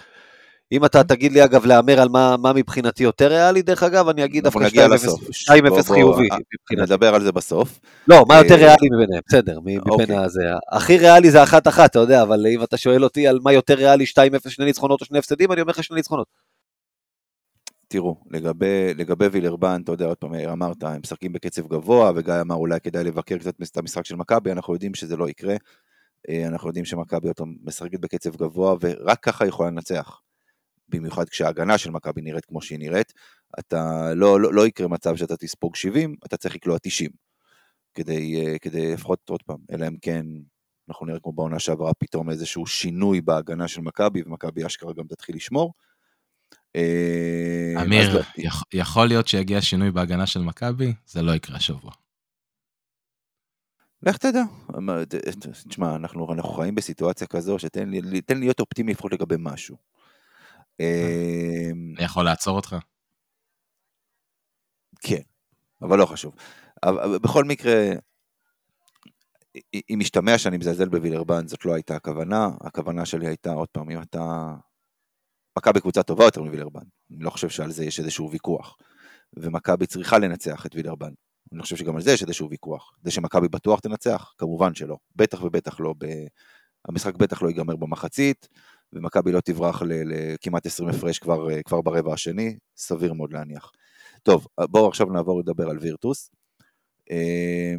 [0.73, 4.25] אם אתה תגיד לי אגב להמר על מה, מה מבחינתי יותר ריאלי, דרך אגב, אני
[4.25, 6.29] אגיד דווקא 2-0 חיובי.
[6.79, 7.81] נדבר על זה בסוף.
[8.09, 10.17] לא, מה יותר אה, ריאלי מביניהם, בסדר, מבין אוקיי.
[10.17, 10.43] הזה.
[10.73, 14.05] הכי ריאלי זה אחת-אחת, אתה יודע, אבל אם אתה שואל אותי על מה יותר ריאלי,
[14.05, 16.27] 2-0 שני ניצחונות או שני הפסדים, אני אומר לך שני ניצחונות.
[17.89, 22.55] תראו, לגבי, לגבי וילרבן, אתה יודע, עוד פעם, אמרת, הם משחקים בקצב גבוה, וגיא אמר
[22.55, 25.57] אולי כדאי לבקר קצת את המשחק של מכבי, אנחנו יודעים שזה לא יקרה.
[26.29, 27.29] אה, אנחנו יודעים שמכבי
[27.65, 30.21] משחקת בקצב גבוה, ורק ככה יכולה לנצח.
[30.89, 33.13] במיוחד כשההגנה של מכבי נראית כמו שהיא נראית,
[33.59, 37.11] אתה, לא, לא, לא יקרה מצב שאתה תספוג 70, אתה צריך לקלוע 90.
[37.95, 40.27] כדי, אה, כדי לפחות עוד פעם, אלא אם כן
[40.89, 45.37] אנחנו נראה כמו בעונה שעברה פתאום איזשהו שינוי בהגנה של מכבי, ומכבי אשכרה גם תתחיל
[45.37, 45.73] לשמור.
[46.77, 48.21] אה, אמיר, לא...
[48.73, 51.91] יכול להיות שיגיע שינוי בהגנה של מכבי, זה לא יקרה השבוע.
[54.03, 54.43] לך תדע,
[55.69, 59.77] תשמע, אנחנו, אנחנו חיים בסיטואציה כזו שתן לי, לי להיות אופטימי לפחות לגבי משהו.
[60.81, 62.77] אמ, אני יכול לעצור אותך?
[65.01, 65.23] כן,
[65.83, 66.35] אבל לא חשוב.
[66.83, 67.93] אבל בכל מקרה,
[69.75, 74.03] אם משתמע שאני מזלזל בווילרבן, זאת לא הייתה הכוונה, הכוונה שלי הייתה, עוד פעם, אם
[74.03, 74.55] אתה...
[75.59, 78.77] מכבי קבוצה טובה יותר מווילרבן, אני לא חושב שעל זה יש איזשהו ויכוח.
[79.37, 81.11] ומכבי צריכה לנצח את וילרבן.
[81.53, 82.97] אני חושב שגם על זה יש איזשהו ויכוח.
[83.03, 84.35] זה שמכבי בטוח תנצח?
[84.39, 84.97] כמובן שלא.
[85.17, 85.95] בטח ובטח לא
[86.89, 88.49] המשחק בטח לא ייגמר במחצית,
[88.95, 93.71] ומכבי לא תברח לכמעט 20 הפרש כבר, כבר ברבע השני, סביר מאוד להניח.
[94.23, 96.31] טוב, בואו עכשיו נעבור לדבר על וירטוס,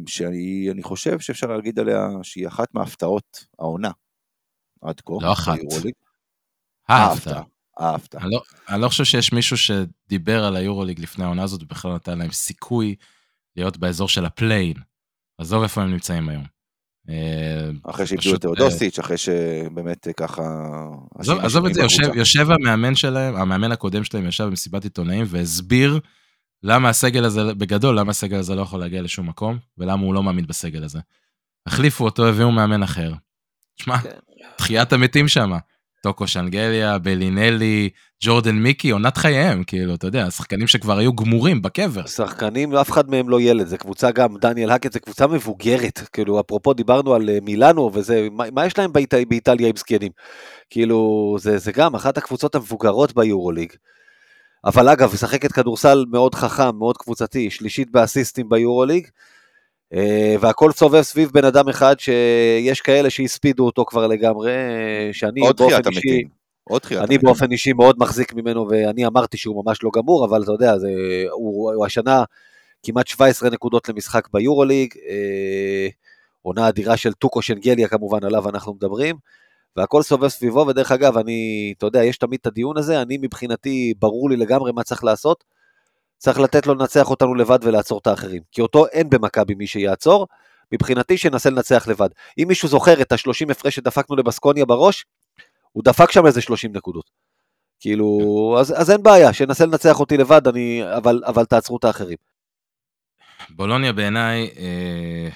[0.06, 3.90] שאני חושב שאפשר להגיד עליה שהיא אחת מההפתעות העונה
[4.82, 5.14] עד כה.
[5.20, 5.58] לא אחת.
[6.88, 7.42] ההפתעה.
[7.76, 8.22] ההפתעה.
[8.22, 12.18] אני, לא, אני לא חושב שיש מישהו שדיבר על היורוליג לפני העונה הזאת ובכלל נתן
[12.18, 12.94] להם סיכוי
[13.56, 14.76] להיות באזור של ה play-in.
[15.38, 16.44] עזוב איפה הם נמצאים היום.
[17.08, 20.42] אה, אחרי שאיבדו את תאודוסיץ', אחרי שבאמת ככה...
[21.18, 26.00] עזוב את זה, יושב, יושב המאמן שלהם, המאמן הקודם שלהם ישב במסיבת עיתונאים והסביר
[26.62, 30.22] למה הסגל הזה, בגדול, למה הסגל הזה לא יכול להגיע לשום מקום, ולמה הוא לא
[30.22, 30.98] מאמין בסגל הזה.
[31.66, 33.12] החליפו אותו, הביאו מאמן אחר.
[33.76, 34.10] שמע, כן.
[34.56, 35.52] תחיית המתים שם.
[36.06, 37.90] טוקו שנגליה, בלינלי,
[38.24, 42.06] ג'ורדן מיקי, עונת חייהם, כאילו, אתה יודע, שחקנים שכבר היו גמורים בקבר.
[42.06, 46.40] שחקנים, אף אחד מהם לא ילד, זה קבוצה גם, דניאל האקט, זה קבוצה מבוגרת, כאילו,
[46.40, 50.12] אפרופו דיברנו על אה, מילאנו וזה, מה, מה יש להם באיט, באיטליה עם זקנים?
[50.70, 53.72] כאילו, זה, זה גם אחת הקבוצות המבוגרות ביורוליג.
[54.64, 59.06] אבל אגב, משחקת כדורסל מאוד חכם, מאוד קבוצתי, שלישית באסיסטים ביורוליג.
[60.40, 65.90] והכל סובב סביב בן אדם אחד שיש כאלה שהספידו אותו כבר לגמרי, אה, שאני באופן
[65.90, 66.22] אישי,
[66.98, 70.78] אני באופן אישי מאוד מחזיק ממנו ואני אמרתי שהוא ממש לא גמור, אבל אתה יודע,
[70.78, 70.88] זה,
[71.30, 72.24] הוא, הוא השנה
[72.82, 75.88] כמעט 17 נקודות למשחק ביורוליג, אה,
[76.42, 79.16] עונה אדירה של טוקו שנגליה כמובן, עליו אנחנו מדברים,
[79.76, 83.94] והכל סובב סביבו, ודרך אגב, אני, אתה יודע, יש תמיד את הדיון הזה, אני מבחינתי,
[83.98, 85.44] ברור לי לגמרי מה צריך לעשות,
[86.18, 88.42] צריך לתת לו לנצח אותנו לבד ולעצור את האחרים.
[88.52, 90.26] כי אותו אין במכבי מי שיעצור,
[90.72, 92.08] מבחינתי שינסה לנצח לבד.
[92.38, 95.04] אם מישהו זוכר את ה-30 הפרש שדפקנו לבסקוניה בראש,
[95.72, 97.10] הוא דפק שם איזה 30 נקודות.
[97.80, 102.16] כאילו, אז, אז אין בעיה, שינסה לנצח אותי לבד, אני, אבל, אבל תעצרו את האחרים.
[103.50, 105.28] בולוניה בעיניי, אה,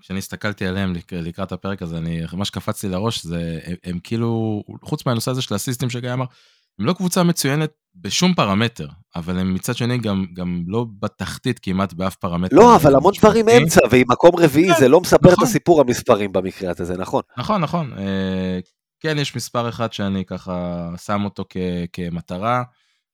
[0.00, 4.62] כשאני הסתכלתי עליהם לקראת הפרק הזה, אני, מה שקפץ לי לראש זה, הם, הם כאילו,
[4.82, 6.24] חוץ מהנושא הזה של הסיסטם שגיא אמר,
[6.78, 11.92] הם לא קבוצה מצוינת בשום פרמטר, אבל הם מצד שני גם, גם לא בתחתית כמעט
[11.92, 12.56] באף פרמטר.
[12.56, 15.44] לא, אבל המון דברים אמצע, ועם מקום רביעי כן, זה לא מספר נכון.
[15.44, 17.22] את הסיפור המספרים במקרה הזה, זה נכון.
[17.38, 17.92] נכון, נכון.
[17.98, 18.58] אה,
[19.00, 21.56] כן, יש מספר אחד שאני ככה שם אותו כ,
[21.92, 22.62] כמטרה,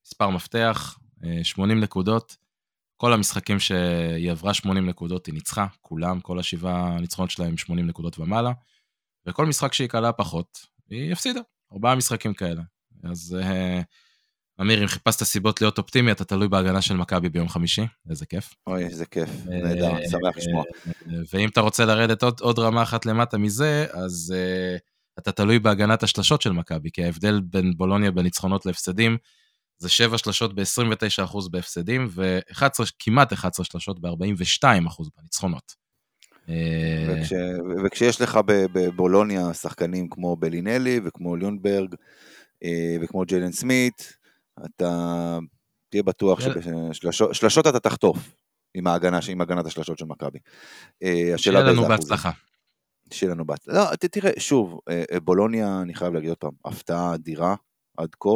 [0.07, 0.99] מספר מפתח,
[1.43, 2.37] 80 אה, נקודות.
[3.01, 8.19] כל המשחקים שהיא עברה 80 נקודות היא ניצחה, כולם, כל השבעה הניצחונות שלהם 80 נקודות
[8.19, 8.53] ומעלה,
[9.27, 10.59] וכל משחק שהיא קלה פחות,
[10.91, 11.41] היא הפסידה,
[11.73, 12.63] ארבעה משחקים כאלה.
[13.05, 13.81] אז אה,
[14.61, 18.55] אמיר, אם חיפשת סיבות להיות אופטימי, אתה תלוי בהגנה של מכבי ביום חמישי, איזה כיף.
[18.67, 20.65] אוי, איזה כיף, אה, נהדר, שמח לשמוע.
[21.33, 24.81] ואם אתה רוצה לרדת עוד, עוד רמה אחת למטה מזה, אז uh,
[25.19, 29.17] אתה תלוי בהגנת השלשות של מכבי, כי ההבדל בין בולוניה בניצחונות להפסדים,
[29.79, 35.89] זה 7 שלשות ב-29% בהפסדים, וכמעט 11 שלשות ב-42% בניצחונות.
[37.09, 37.33] וכש,
[37.85, 41.99] וכשיש לך בבולוניה שחקנים כמו בלינלי וכמו לונדברג, אה,
[43.01, 44.19] וכמו ג'יילן סמית,
[44.65, 45.39] אתה
[45.89, 46.41] תהיה בטוח
[46.93, 48.19] ששלשות אתה תחטוף
[48.75, 50.39] עם ההגנה, עם הגנת השלשות של מכבי.
[51.03, 52.31] אה, שיהיה לנו בהצלחה.
[53.13, 53.79] שיהיה לנו בהצלחה.
[53.79, 57.55] לא, תראה, שוב, אה, בולוניה, אני חייב להגיד עוד פעם, הפתעה אדירה
[57.97, 58.31] עד כה.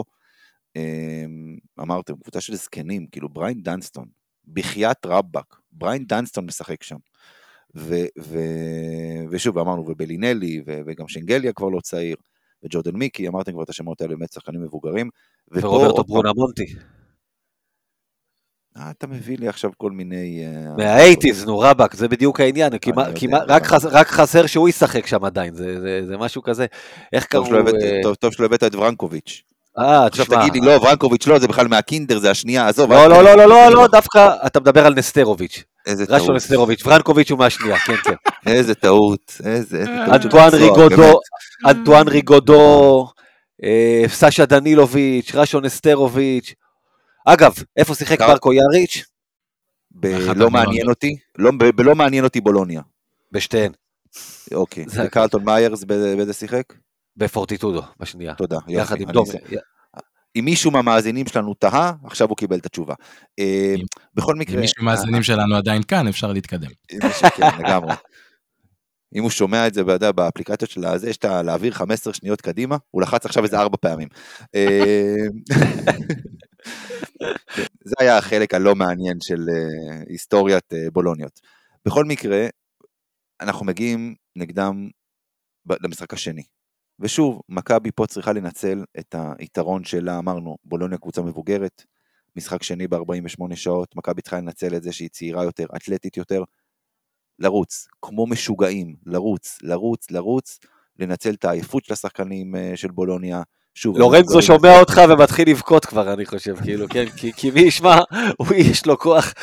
[1.80, 4.08] אמרתם, קבוצה של זקנים, כאילו בריין דנסטון,
[4.52, 6.96] בחייאת רבאק, בריין דנסטון משחק שם.
[7.76, 12.16] ו- ו- ושוב, אמרנו, ובלינלי, ו- וגם שנגליה כבר לא צעיר.
[12.64, 15.10] וג'ורדן מיקי, אמרתם כבר את השמות האלה, באמת שחקנים מבוגרים.
[15.50, 16.66] ורוברטו ברונמונטי.
[18.76, 20.44] אה, אתה מביא לי עכשיו כל מיני...
[20.46, 22.72] אה, מה eighties, נו רבאק, זה בדיוק העניין,
[23.84, 25.54] רק חסר שהוא ישחק שם עדיין,
[26.06, 26.66] זה משהו כזה,
[27.12, 27.44] איך קראו...
[28.20, 29.42] טוב שלא הבאת את ורנקוביץ'.
[29.78, 30.24] אה, תשמע.
[30.24, 32.92] עכשיו תגיד לי, לא, ורנקוביץ' לא, זה בכלל מהקינדר, זה השנייה, עזוב.
[32.92, 35.64] לא, לא, לא, לא, לא, לא, דווקא אתה מדבר על נסטרוביץ'.
[35.86, 36.20] איזה טעות.
[36.20, 38.14] רשו נסטרוביץ', ורנקוביץ' הוא מהשנייה, כן, כן.
[38.52, 40.24] איזה טעות, איזה טעות.
[40.24, 41.20] אנטואן ריגודו,
[41.66, 43.08] אנטואן ריגודו,
[43.64, 46.54] אה, סשה דנילוביץ', רשו נסטרוביץ'.
[47.26, 49.04] אגב, איפה שיחק מרקו יאריץ'?
[50.36, 51.16] לא מעניין אותי,
[51.78, 52.80] לא מעניין אותי בולוניה.
[53.32, 53.72] בשתיהן.
[54.54, 56.62] אוקיי, וקרלטון מאיירס באיזה שיחק?
[57.16, 58.34] בפורטיטודו, בשנייה.
[58.34, 58.58] תודה.
[58.68, 59.30] יחד עם דומי.
[60.36, 62.94] אם מישהו מהמאזינים שלנו תהה, עכשיו הוא קיבל את התשובה.
[63.38, 63.74] אה,
[64.14, 64.54] בכל מקרה...
[64.54, 66.70] אם מישהו מהמאזינים שלנו עדיין כאן, אפשר להתקדם.
[66.88, 66.98] כן,
[67.58, 67.94] לגמרי.
[69.14, 72.76] אם הוא שומע את זה, יודע, באפליקציות של הזה, יש את להעביר 15 שניות קדימה,
[72.90, 74.08] הוא לחץ עכשיו איזה ארבע פעמים.
[74.54, 75.16] אה,
[77.88, 81.40] זה היה החלק הלא מעניין של אה, היסטוריית בולוניות.
[81.86, 82.46] בכל מקרה,
[83.40, 84.88] אנחנו מגיעים נגדם
[85.82, 86.42] למשחק השני.
[87.02, 91.82] ושוב, מכבי פה צריכה לנצל את היתרון שלה, אמרנו, בולוניה קבוצה מבוגרת,
[92.36, 96.42] משחק שני ב-48 שעות, מכבי צריכה לנצל את זה שהיא צעירה יותר, אתלטית יותר,
[97.38, 100.58] לרוץ, כמו משוגעים, לרוץ, לרוץ, לרוץ,
[100.98, 103.42] לנצל את העייפות של השחקנים אה, של בולוניה.
[103.74, 107.98] שוב, לורנזו שומע אותך ומתחיל לבכות כבר, אני חושב, כאילו, כן, כי- כי מי ישמע,
[108.38, 109.34] הוא יש לו כוח.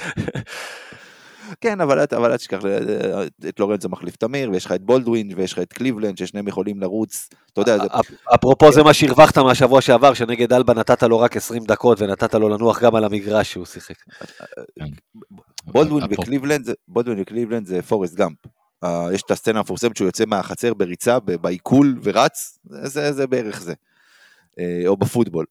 [1.61, 5.53] כן, אבל את- אל תשכח, אה, את לורנזו מחליף תמיר, ויש לך את בולדווין, ויש
[5.53, 9.81] לך את קליבלנד, ששניהם יכולים לרוץ, אתה יודע, זה- אפ- אפרופו זה מה שהרווחת מהשבוע
[9.81, 13.65] שעבר, שנגד אלבה נתת לו רק 20 דקות ונתת לו לנוח גם על המגרש שהוא
[13.65, 13.95] שיחק.
[15.65, 16.21] בולדווין אפרופו.
[16.21, 18.37] וקליבלנד, זה- בולדווין וקליבלנד זה פורסט גאמפ.
[18.83, 23.61] אה, יש את הסצנה המפורסמת שהוא יוצא מהחצר בריצה, בעיכול ורץ, זה- זה זה בערך
[23.61, 23.73] זה.
[24.59, 25.45] אה, או בפוטבול.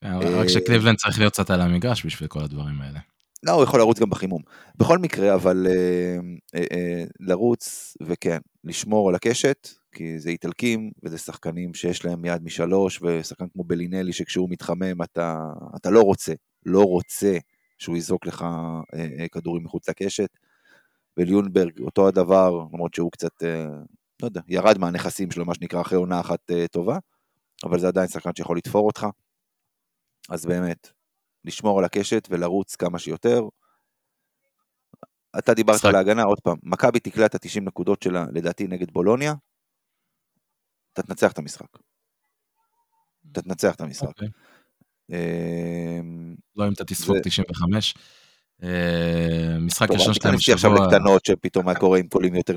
[0.00, 2.98] כן, רק שקליבלנד צריך להיות קצת על המגרש בשביל כל הדברים האלה.
[3.42, 4.42] לא, הוא יכול לרוץ גם בחימום.
[4.76, 6.16] בכל מקרה, אבל אה,
[6.54, 12.42] אה, אה, לרוץ, וכן, לשמור על הקשת, כי זה איטלקים, וזה שחקנים שיש להם יד
[12.42, 16.32] משלוש, ושחקן כמו בלינלי, שכשהוא מתחמם אתה, אתה לא רוצה,
[16.66, 17.38] לא רוצה
[17.78, 18.42] שהוא יזרוק לך
[18.94, 20.28] אה, אה, כדורים מחוץ לקשת.
[21.16, 23.66] וליונברג, אותו הדבר, למרות שהוא קצת, אה,
[24.22, 26.98] לא יודע, ירד מהנכסים שלו, מה שנקרא, אחרי עונה אחת אה, טובה,
[27.64, 29.06] אבל זה עדיין שחקן שיכול לתפור אותך.
[30.28, 30.90] אז באמת,
[31.44, 33.42] לשמור על הקשת ולרוץ כמה שיותר.
[35.38, 35.84] אתה דיברת.
[35.84, 39.34] על ההגנה, עוד פעם, מכבי תקלע את ה-90 נקודות שלה, לדעתי, נגד בולוניה,
[40.92, 41.66] אתה תנצח את המשחק.
[43.32, 44.06] אתה תנצח את המשחק.
[44.08, 44.28] אוקיי.
[45.10, 47.94] אמ, לא אם אתה תספוג זה- 95.
[48.62, 50.70] אה, משחק ראשון תיכנס לי עכשיו.
[50.74, 52.54] לקטנות שפתאום מה קורה אם קולים יותר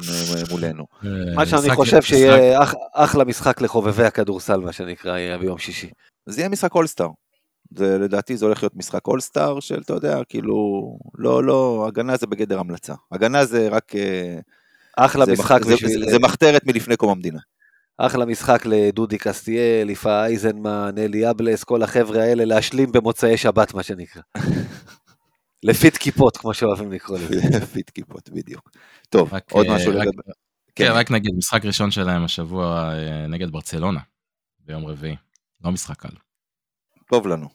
[0.51, 0.85] מולנו.
[1.05, 5.89] אה, מה שאני חושב שיהיה אח- אחלה משחק לחובבי הכדורסל, מה שנקרא, יהיה ביום שישי.
[6.25, 7.07] זה יהיה משחק אולסטאר.
[7.77, 10.55] זה לדעתי זה הולך להיות משחק אולסטאר של, אתה יודע, כאילו,
[11.17, 12.93] לא, לא, הגנה זה בגדר המלצה.
[13.11, 13.95] הגנה זה רק...
[13.95, 14.39] אה,
[14.97, 15.89] אחלה זה משחק מח- זה- בשביל...
[16.05, 17.39] זה- זה מחתרת מלפני קום המדינה.
[17.97, 23.83] אחלה משחק לדודי קסטיאל, יפה אייזנמן, אלי אבלס, כל החבר'ה האלה, להשלים במוצאי שבת, מה
[23.83, 24.21] שנקרא.
[25.63, 27.41] לפיט כיפות, כמו שאוהבים לקרוא לזה.
[27.73, 28.69] פיט כיפות, בדיוק.
[29.09, 30.21] טוב, רק, עוד אה, משהו רק- לגבי...
[30.75, 33.99] כן, רק נגיד, משחק ראשון שלהם השבוע אה, נגד ברצלונה,
[34.59, 35.15] ביום רביעי.
[35.63, 36.15] לא משחק קל.
[37.09, 37.47] טוב לנו.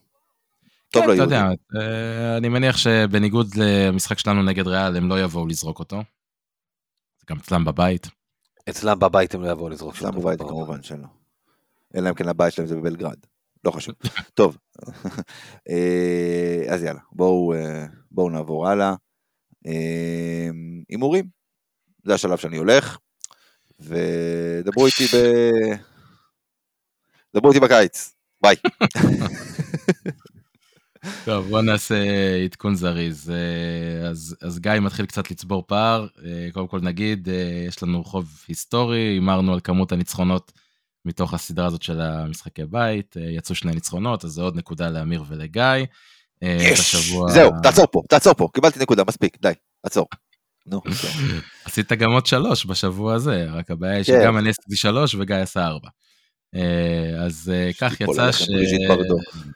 [0.90, 1.38] טוב כן, אתה ליהודים.
[1.38, 5.96] יודע, אה, אני מניח שבניגוד למשחק שלנו נגד ריאל, הם לא יבואו לזרוק אותו.
[7.18, 8.06] זה גם אצלם בבית.
[8.68, 10.14] אצלם בבית הם לא יבואו לזרוק אצלם.
[10.14, 11.06] בבית כמובן שלא.
[11.96, 13.16] אלא אם כן הבית שלהם זה בבלגרד.
[13.64, 13.94] לא חשוב.
[14.34, 14.56] טוב.
[15.68, 18.94] אה, אז יאללה, בואו אה, בואו נעבור הלאה.
[19.66, 20.48] אה,
[20.88, 21.24] הימורים.
[22.04, 22.98] זה השלב שאני הולך.
[23.80, 25.16] ודברו איתי ב...
[27.36, 28.14] דברו איתי בקיץ.
[28.42, 28.56] ביי.
[31.24, 31.94] טוב, בוא נעשה
[32.44, 33.30] עדכון זריז.
[33.30, 36.06] אה, אז, אז גיא מתחיל קצת לצבור פער.
[36.24, 40.52] אה, קודם כל נגיד, אה, יש לנו חוב היסטורי, הימרנו על כמות הניצחונות
[41.04, 43.16] מתוך הסדרה הזאת של המשחקי בית.
[43.36, 45.62] יצאו שני ניצחונות, אז זה עוד נקודה לאמיר ולגיא.
[46.38, 46.44] את
[46.78, 48.48] השבוע- זהו, תעצור פה, תעצור פה.
[48.54, 49.52] קיבלתי נקודה, מספיק, די,
[49.84, 50.06] עצור.
[50.66, 50.90] נו, כן.
[51.64, 54.20] עשית גם עוד שלוש בשבוע הזה, רק הבעיה היא כן.
[54.22, 55.88] שגם אני עשיתי שלוש וגיא עשה ארבע.
[56.54, 58.48] אה, אז אה, כך יצא ש...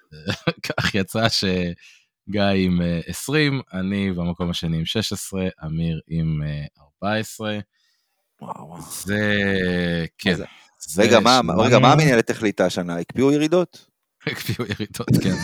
[0.66, 6.64] כך יצא שגיא עם אה, 20, אני במקום השני עם 16, אמיר עם אה,
[7.02, 7.58] 14.
[8.42, 8.82] וואו, וואו.
[9.04, 9.54] זה...
[10.18, 10.36] כן.
[10.98, 11.20] רגע,
[11.78, 12.98] מה המנהלת החליטה השנה?
[12.98, 13.86] הקפיאו ירידות?
[14.26, 15.34] הקפיאו ירידות, כן.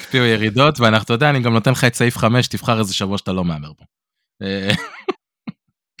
[0.00, 3.18] הקפיאו ירידות, ואנחנו, אתה יודע, אני גם נותן לך את סעיף 5, תבחר איזה שבוע
[3.18, 3.84] שאתה לא מהמר בו.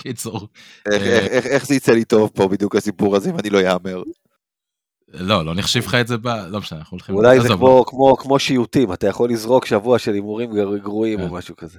[0.02, 0.48] קיצור,
[0.92, 1.18] איך- אה.
[1.26, 4.02] איך- זה יצא לי טוב פה בדיוק הסיפור הזה אם אני לא יאמר?
[5.08, 6.28] לא, לא נחשיב לך את זה ב...
[6.28, 7.14] לא משנה, אנחנו הולכים...
[7.14, 11.28] אולי זה כמו- כמו- כמו שיוטים, אתה יכול לזרוק שבוע של הימורים גר- גרועים כן.
[11.28, 11.78] או משהו כזה.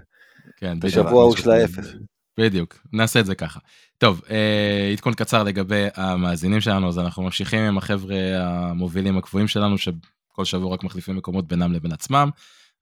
[0.57, 1.51] כן, בשבוע בדיוק, ההוא משהו של.
[1.51, 1.93] האפס.
[2.39, 3.59] בדיוק, נעשה את זה ככה.
[3.97, 9.78] טוב, אה, עדכון קצר לגבי המאזינים שלנו, אז אנחנו ממשיכים עם החבר'ה המובילים הקבועים שלנו,
[9.78, 12.30] שכל שבוע רק מחליפים מקומות בינם לבין עצמם.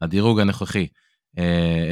[0.02, 0.88] הדירוג הנוכחי,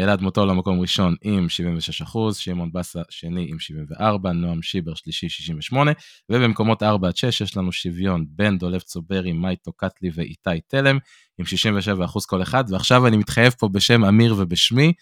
[0.01, 5.29] אלעד מוטול למקום ראשון עם 76 אחוז, שמעון בסה שני עם 74, נועם שיבר שלישי
[5.29, 5.91] 68,
[6.29, 10.97] ובמקומות 4 עד 6 יש לנו שוויון בין דולב צוברי, מייטו קטלי ואיתי תלם,
[11.37, 14.93] עם 67 אחוז כל אחד, ועכשיו אני מתחייב פה בשם אמיר ובשמי,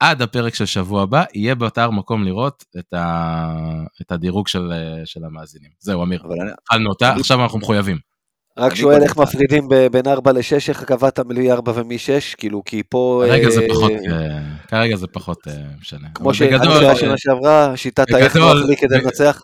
[0.00, 3.54] עד הפרק של שבוע הבא, יהיה באתר מקום לראות את, ה...
[4.02, 4.72] את הדירוג של,
[5.04, 5.70] של המאזינים.
[5.78, 6.22] זהו, אמיר,
[6.62, 8.13] התחלנו אותה, עכשיו אנחנו מחויבים.
[8.58, 13.24] רק שואל איך מפרידים ב- בין 4 ל-6, איך קבעת מ-4 ומ-6, כאילו, כי פה...
[13.28, 14.38] כרגע זה אה, פחות, אה,
[14.68, 16.08] כרגע זה פחות אה, משנה.
[16.14, 18.36] כמו שהיה שנה שעברה, שיטת האיך
[18.68, 19.42] לי כדי לנצח.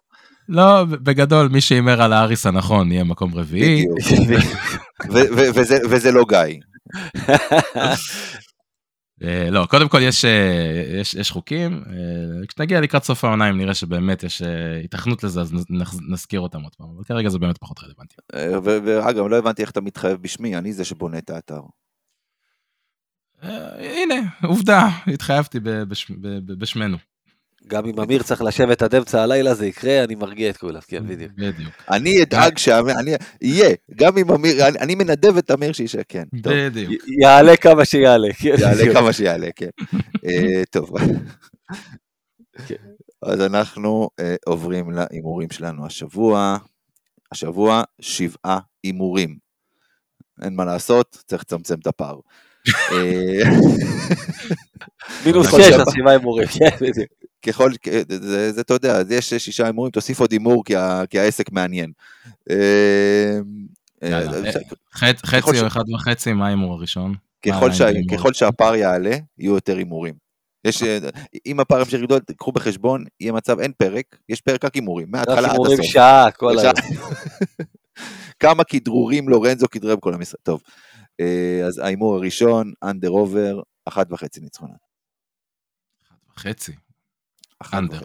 [0.49, 3.85] לא, בגדול, מי שהימר על האריס הנכון יהיה מקום רביעי.
[5.91, 6.61] וזה לא גיא.
[9.23, 13.59] אה, לא, קודם כל יש, אה, יש, יש חוקים, אה, כשנגיע לקראת סוף העונה, אם
[13.59, 14.43] נראה שבאמת יש
[14.83, 15.53] היתכנות לזה, אז
[16.09, 18.15] נזכיר אותם עוד פעם, אבל כרגע זה באמת פחות רלוונטי.
[18.63, 21.61] ואגב, לא הבנתי איך אתה מתחייב בשמי, אני זה שבונה את האתר.
[23.43, 25.61] הנה, עובדה, התחייבתי
[26.59, 26.97] בשמנו.
[27.67, 31.07] גם אם אמיר צריך לשבת עד אמצע הלילה זה יקרה, אני מרגיע את כולם, כן,
[31.07, 31.33] בדיוק.
[31.33, 31.75] בדיוק.
[31.91, 36.25] אני אדאג שאמיר, אני, יהיה, גם אם אמיר, אני, אני מנדב את אמיר שישאר, כן,
[36.43, 36.93] טוב, בדיוק.
[37.23, 38.33] יעלה כמה שיעלה.
[38.33, 38.93] כן, יעלה.
[38.95, 39.69] כמה שיעלה, כן.
[40.25, 40.91] אה, טוב.
[42.67, 42.75] כן.
[43.23, 46.57] אז אנחנו אה, עוברים להימורים שלנו השבוע.
[47.33, 49.37] השבוע שבעה הימורים.
[50.43, 52.19] אין מה לעשות, צריך לצמצם את הפער.
[52.93, 53.51] אה,
[55.27, 57.20] מינוס שש, אז שבעה הימורים, כן, בדיוק.
[57.47, 57.71] ככל,
[58.09, 61.53] זה, זה אתה יודע, אז יש שישה הימורים, תוסיף עוד הימור כי, ה- כי העסק
[61.53, 61.93] מעניין.
[62.51, 63.39] אה,
[64.03, 64.51] אה, זה-
[65.25, 67.15] חצי או אחד וחצי, מה ההימור הראשון?
[68.17, 70.15] ככל, שהפער יעלה, יהיו יותר הימורים.
[70.65, 70.99] יש, אה,
[71.47, 75.37] אם הפער ימשיך לגדול, קחו בחשבון, יהיה מצב, אין פרק, יש פרק רק הימורים, מההתחלה
[75.37, 75.87] רק עד הימורים הסוף.
[75.93, 76.59] שעה, כל.
[76.59, 76.73] היום.
[78.41, 80.39] כמה כדרורים לורנזו כדרר בכל המשחק.
[80.43, 80.63] טוב,
[81.21, 84.77] אה, אז ההימור הראשון, אנדר עובר, אחת וחצי ניצחונות.
[86.09, 86.73] אחד וחצי.
[87.73, 88.01] Under.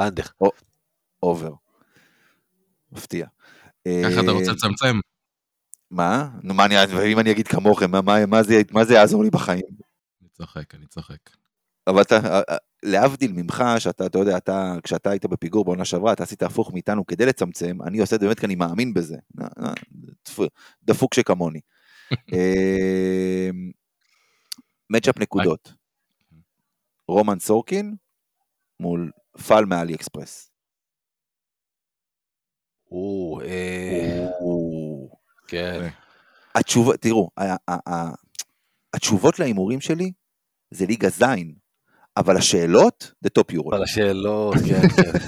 [0.00, 0.22] Under.
[1.22, 1.52] Over.
[2.92, 3.26] מפתיע.
[4.04, 5.00] ככה אתה אה, רוצה לצמצם?
[5.90, 6.28] מה?
[6.42, 9.30] נו, מה אני, ואם אני אגיד כמוכם, מה, מה, מה, זה, מה זה יעזור לי
[9.30, 9.64] בחיים?
[10.22, 11.30] אני צוחק, אני צוחק.
[11.86, 16.12] אבל אתה, אה, אה, להבדיל ממך, שאתה, אתה יודע, אתה, כשאתה היית בפיגור בעונה שעברה,
[16.12, 19.16] אתה עשית הפוך מאיתנו כדי לצמצם, אני עושה את זה באמת כי אני מאמין בזה.
[20.28, 20.48] דפ-
[20.82, 21.60] דפוק שכמוני.
[22.34, 23.50] אה,
[24.90, 25.72] מצ'אפ נקודות.
[27.10, 27.94] רומן סורקין
[28.80, 29.10] מול
[29.46, 30.50] פאל מאלי אקספרס.
[33.42, 34.26] אה.
[35.48, 35.88] כן.
[36.54, 37.30] התשובה, תראו,
[38.94, 40.12] התשובות להימורים שלי
[40.70, 41.54] זה ליגה זין,
[42.16, 43.70] אבל השאלות זה טופ יורו.
[43.74, 45.18] אבל השאלות, כן, כן.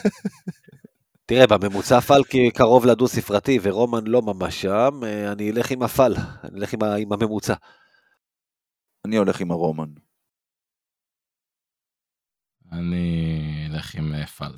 [1.26, 6.14] תראה, בממוצע פלקי קרוב לדו ספרתי, ורומן לא ממש שם, אה, אני אלך עם הפל,
[6.44, 7.54] אני אלך עם הממוצע.
[9.04, 9.88] אני הולך עם הרומן.
[12.72, 13.26] אני
[13.70, 14.52] אלך עם אה, פל.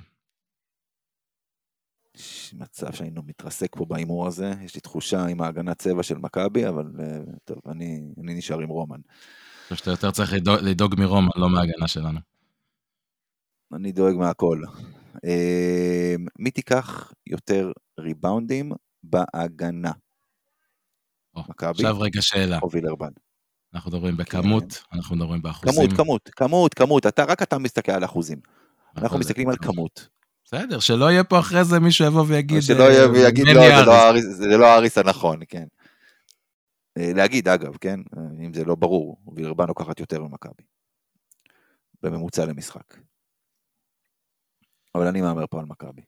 [2.53, 6.85] מצב שהיינו מתרסק פה בהימור הזה, יש לי תחושה עם ההגנת צבע של מכבי, אבל
[7.01, 8.97] אה, טוב, אני, אני נשאר עם רומן.
[8.97, 12.21] אני חושב שאתה יותר צריך לדאוג- לדאוג מרומן, לא מההגנה שלנו.
[13.75, 14.63] אני דואג מהכל.
[15.25, 19.93] אה, מי תיקח יותר ריבאונדים בהגנה?
[21.37, 22.59] מכבי עכשיו רגע שאלה.
[22.63, 23.11] או וילרבן?
[23.75, 25.75] אנחנו מדברים בכמות, אנחנו מדברים באחוזים.
[25.91, 28.39] כמות, כמות, כמות, כמות, אתה, רק אתה מסתכל על אחוזים.
[28.97, 30.09] אנחנו אבל- מסתכלים על כמות.
[30.45, 32.63] בסדר, שלא יהיה פה אחרי זה מישהו יבוא ויגיד...
[32.63, 35.65] שלא אה, יהיה ויגיד, לא, זה אריס." לא האריס- זה לא האריס הנכון, כן.
[36.99, 40.63] אה, להגיד, אגב, כן, אה, אם זה לא ברור, וילרבן לוקחת יותר ממכבי.
[42.03, 42.95] בממוצע למשחק.
[44.95, 46.03] אבל אני מהמר פה על מכבי.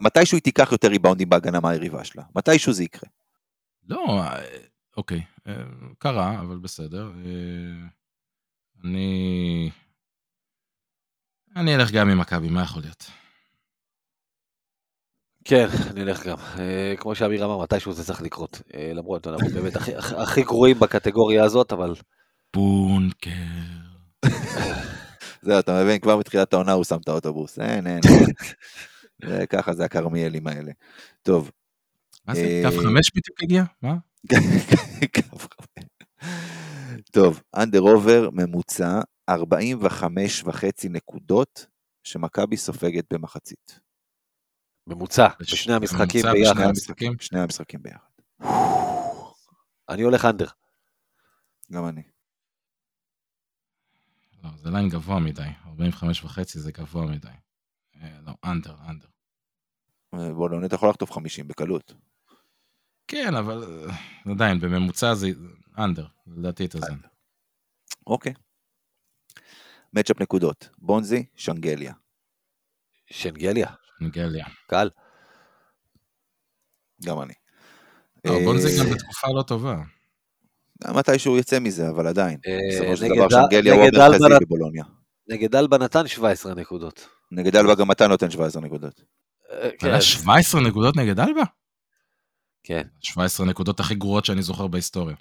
[0.00, 2.22] מתישהו היא תיקח- יותר ריבאונדים בהגנה מהיריבה שלה.
[2.36, 3.10] מתישהו זה יקרה.
[3.88, 4.38] לא, אה,
[4.96, 5.54] אוקיי, אה,
[5.98, 7.12] קרה, אבל בסדר.
[7.24, 7.86] אה,
[8.84, 9.70] אני...
[11.56, 13.10] אני אלך גם עם מכבי, מה יכול להיות?
[15.44, 16.36] כן, אני אלך גם.
[16.58, 18.62] אה, כמו שאמיר אמר, מתישהו זה צריך לקרות.
[18.94, 19.72] למרות, אנחנו באמת
[20.22, 21.94] הכי- גרועים בקטגוריה הזאת, אבל
[22.54, 23.30] בונקר.
[25.42, 27.58] זהו, אתה מבין, כבר מתחילת העונה הוא שם את האוטובוס.
[27.58, 28.00] אין, אין.
[29.46, 30.72] ככה זה הכרמיאלים האלה.
[31.22, 31.50] טוב,
[32.26, 32.62] מה זה?
[32.64, 33.64] קו חמש בדיוק הגיע?
[33.82, 33.94] מה?
[37.12, 41.66] טוב, אנדר עובר ממוצע 45 וחצי נקודות
[42.04, 43.80] שמכבי סופגת במחצית.
[44.86, 46.60] ממוצע, בש- בשני המשחקים ביחד.
[46.60, 47.12] המשחקים?
[47.20, 48.10] שני המשחקים ביחד.
[49.88, 50.46] אני הולך אנדר.
[51.72, 52.02] גם אני.
[54.44, 55.42] לא, זה ליין גבוה מדי.
[55.66, 57.28] 45 וחצי זה גבוה מדי.
[57.96, 59.08] אה, לא, אנדר, אנדר.
[60.34, 61.94] בוא, לא, אתה יכול לחטוף 50 בקלות.
[63.10, 65.28] כן, אבל אה, עדיין, בממוצע זה
[65.78, 66.96] אנדר, לדעתי תאזן.
[68.06, 68.32] אוקיי.
[69.92, 70.68] מצ'אפ נקודות.
[70.78, 71.92] בונזי, שנגליה.
[73.06, 73.68] שנגליה,
[74.00, 74.46] נגליה.
[74.66, 74.90] קל.
[77.04, 77.32] גם אני.
[78.24, 78.44] לא, אה,
[78.78, 79.76] גם בתקופה לא טובה.
[80.94, 82.38] מתישהו יצא מזה, אבל עדיין.
[82.46, 84.84] אה, בסופו של דבר שנגליה הוא המרכזי בבולוניה.
[85.28, 87.08] נגד אלבה נתן 17 נקודות.
[87.32, 89.02] נגד אלבה גם אתה נותן 17 נקודות.
[89.50, 91.42] אה, כן, היה 17 נקודות נגד אלבה?
[92.70, 92.82] כן.
[93.00, 95.16] 17 נקודות הכי גרועות שאני זוכר בהיסטוריה.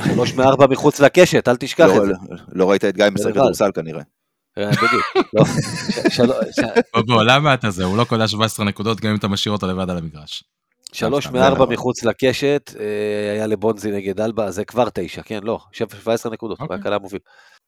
[0.14, 2.12] שלוש מארבע מחוץ לקשת, אל תשכח לא- את זה.
[2.52, 3.30] לא ראית את גיא משחק.
[3.30, 4.02] כדורסל כנראה.
[4.58, 4.70] אה.
[5.34, 5.44] לא,
[7.06, 7.84] בוא, למה אתה זה?
[7.84, 10.44] הוא לא קולע 17 נקודות גם אם אתה משאיר אותו לבד על המגרש.
[10.92, 11.66] שלוש מארבע.
[11.66, 16.64] מחוץ לקשת, אה, היה לבונזי נגד אלבה, זה כבר תשע, כן, לא, 17 נקודות, הוא
[16.64, 16.76] אוקיי.
[16.76, 17.20] היה קלה מוביל.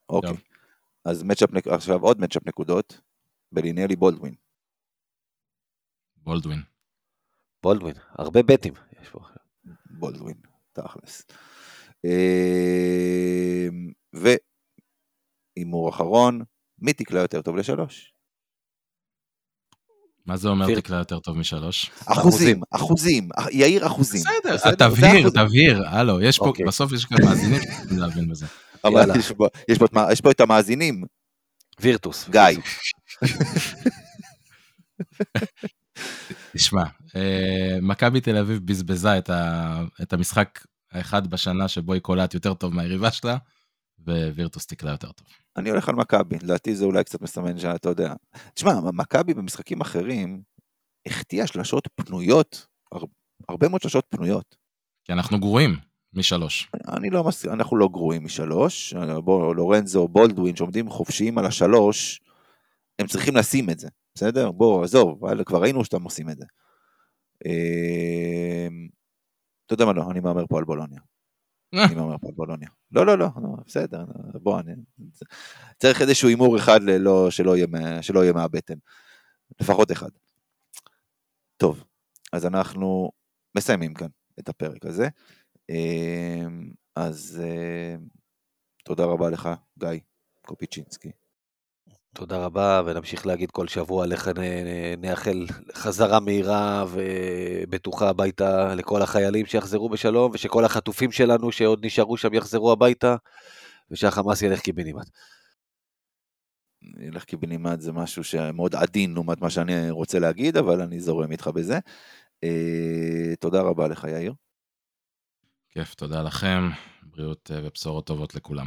[0.09, 0.37] אוקיי.
[1.05, 3.01] אז מצ'אפ, עכשיו עוד מצ'אפ נקודות.
[3.53, 4.35] בלינלי בולדווין.
[6.17, 6.61] בולדווין.
[7.63, 8.75] בולדווין, הרבה בטים.
[9.05, 9.21] יש פה.
[9.91, 10.37] בולדווין,
[10.73, 11.23] תכלס.
[12.05, 12.11] אמ,
[15.57, 16.43] והימור אחרון,
[16.79, 18.13] מי תקלע יותר טוב לשלוש?
[20.27, 20.81] מה זה אומר.
[20.81, 21.91] תקלע יותר טוב משלוש?
[22.07, 24.23] אחוזים, אחוזים, יאיר אחוזים.
[24.45, 25.31] בסדר, תבהיר.
[25.31, 26.67] תבהיר, הלו, יש פה, אוקיי.
[26.67, 28.47] בסוף יש כאן מאזינים שצריכים להבין בזה.
[28.85, 29.11] אבל
[30.11, 31.05] יש פה את המאזינים,
[31.81, 32.29] וירטוס.
[32.29, 32.41] גיא.
[36.55, 36.83] תשמע,
[37.17, 40.59] אה, מכבי תל אביב בזבזה את, ה, את המשחק
[40.93, 43.37] האחד בשנה שבו היא קולעת יותר טוב מהיריבה שלה,
[44.07, 45.27] ווירטוס תקלע יותר טוב.
[45.57, 48.15] אני הולך על מכבי, לדעתי זה אולי קצת מסמן שאתה יודע.
[48.55, 50.43] תשמע, מכבי במשחקים אחרים
[51.07, 53.05] החטיאה שלשות פנויות, הר-
[53.49, 54.57] הרבה מאוד שלשות פנויות.
[55.05, 55.77] כי אנחנו גרועים
[56.13, 56.71] משלוש.
[56.89, 58.95] אני לא מסכים, אנחנו לא גרועים משלוש.
[59.25, 62.21] בוא, לורנזו, בולדווין, שעומדים חופשיים על השלוש,
[62.99, 64.51] הם צריכים לשים את זה, בסדר?
[64.51, 66.45] בוא, עזוב, כבר ראינו שאתם עושים את זה.
[67.45, 68.89] אמ,
[69.67, 71.01] אתה יודע מה לא, אני מהמר פה על בולוניה.
[71.87, 72.69] אני מהמר פה על בולוניה.
[72.93, 73.29] לא, לא, לא,
[73.67, 74.05] בסדר,
[74.35, 74.73] בוא, אני...
[75.79, 78.75] צריך איזשהו הימור אחד ללא, שלא, יהיה, שלא יהיה מהבטן.
[79.61, 80.11] לפחות אחד.
[81.57, 81.85] טוב,
[82.33, 83.11] אז אנחנו
[83.57, 84.09] מסיימים כאן
[84.39, 85.09] את הפרק הזה.
[85.69, 88.07] אמ, אז אמ,
[88.85, 89.49] תודה רבה לך,
[89.79, 89.89] גיא
[90.47, 91.24] קופיצ'ינסקי.
[92.15, 99.89] תודה רבה, ונמשיך להגיד כל שבוע נ- נאחל חזרה מהירה ובטוחה הביתה לכל החיילים שיחזרו
[99.89, 103.17] בשלום, ושכל החטופים שלנו שעוד נשארו שם יחזרו הביתה,
[103.91, 105.07] ושהחמאס ילך קיבינימט.
[107.01, 111.49] ילך קיבינימט זה משהו שמאוד עדין לעומת מה שאני רוצה להגיד, אבל אני זורם איתך
[111.49, 111.79] בזה.
[112.45, 114.35] אה, תודה רבה לך, יאיר.
[115.71, 116.69] כיף, תודה לכם,
[117.03, 118.67] בריאות אה, ובשורות טובות לכולם.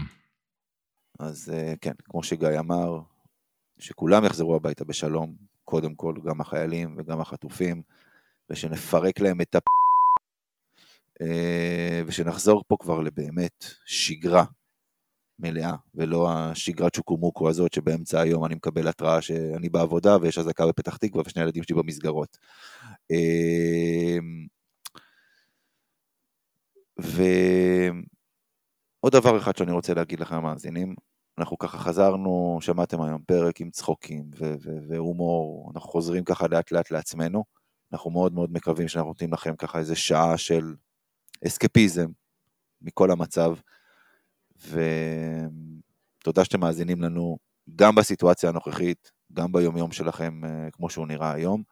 [1.20, 3.00] אז אה, כן, כמו שגיא אמר,
[3.80, 7.82] שכולם יחזרו הביתה בשלום, קודם כל, גם החיילים וגם החטופים,
[8.50, 9.64] ושנפרק להם את הפ...
[11.22, 14.46] אה, ושנחזור פה כבר לבאמת שגרה
[15.40, 20.98] מלאה, ולא השגרת שוקומוקו הזאת שבאמצע היום אני מקבל התראה שאני בעבודה ויש אזעקה בפתח
[20.98, 22.38] תקווה ושני הילדים שלי במסגרות.
[23.12, 24.18] אה,
[26.98, 30.96] ועוד דבר אחד שאני רוצה להגיד לכם המאזינים,
[31.38, 34.32] אנחנו ככה חזרנו, שמעתם היום פרק עם צחוקים
[34.88, 37.44] והומור, אנחנו חוזרים ככה לאט לאט לעצמנו,
[37.94, 40.76] אנחנו מאוד מאוד מקווים שאנחנו נותנים לכם ככה איזה שעה של
[41.48, 42.08] אסקפיזם
[42.82, 43.56] מכל המצב,
[44.68, 47.38] ותודה שאתם מאזינים לנו
[47.76, 51.64] גם בסיטואציה הנוכחית, גם ביומיום שלכם אה, כמו שהוא נראה היום,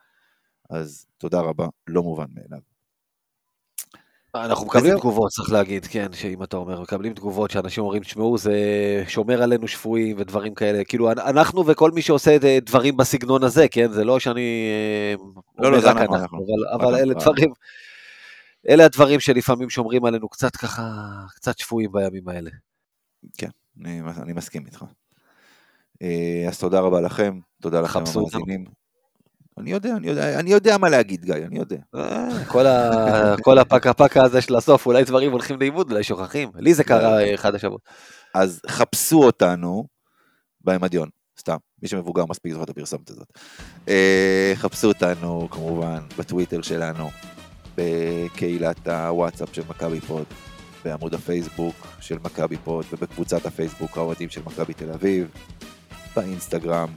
[0.70, 2.75] אז תודה רבה, לא מובן מאליו.
[4.36, 4.98] אנחנו מקבלים.
[4.98, 8.54] תגובות, צריך להגיד, כן, שאם אתה אומר, מקבלים תגובות שאנשים אומרים, תשמעו, זה
[9.08, 13.68] שומר עלינו שבויים ודברים כאלה, כאילו, אנ- אנחנו וכל מי שעושה אה, דברים בסגנון הזה,
[13.68, 14.68] כן, זה לא שאני
[15.22, 15.24] אה,
[15.58, 16.38] לא, לא, זה רק אנחנו, אנחנו, אנחנו.
[16.38, 17.20] אבל- רק אבל אלה אנחנו.
[17.32, 17.50] דברים,
[18.70, 20.92] אלה הדברים שלפעמים שומרים עלינו קצת ככה,
[21.36, 22.50] קצת שבויים בימים האלה.
[23.82, 24.86] אני, אני מסכים איתך.
[26.02, 28.00] אה, אז תודה רבה לכם, תודה לכם.
[28.00, 28.66] המאזינים.
[29.58, 31.78] אני יודע, אני יודע, אני יודע מה להגיד, גיא, אני יודע.
[31.96, 32.46] אה,
[33.42, 36.52] כל הפקה פקה הזה של הסוף, אולי דברים הולכים לאיבוד, אולי שוכחים.
[36.56, 37.78] לי זה קרה אה, אחד השבוע.
[38.34, 39.88] אז חפשו אותנו
[40.62, 41.10] במדיום,
[41.40, 43.28] סתם, מי שמבוגר מספיק זוכר את הפרסומת הזאת.
[43.88, 47.10] אה, חפשו אותנו כמובן בטוויטר שלנו,
[47.78, 50.26] בקהילת הוואטסאפ של מכבי פוד,
[50.86, 55.28] בעמוד הפייסבוק של מכבי פוד ובקבוצת הפייסבוק האוהדים של מכבי תל אביב,
[56.16, 56.90] באינסטגרם,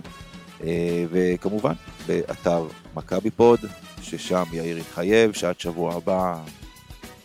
[1.11, 1.73] וכמובן
[2.07, 3.61] באתר מכבי פוד,
[4.03, 6.39] ששם יאיר התחייב שעד שבוע הבא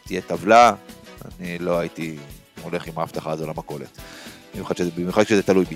[0.06, 0.74] תהיה טבלה,
[1.40, 2.18] אני לא הייתי
[2.64, 4.00] הולך עם ההבטחה הזו למכולת.
[4.54, 5.76] במיוחד שזה, במיוחד כשזה תלוי בי.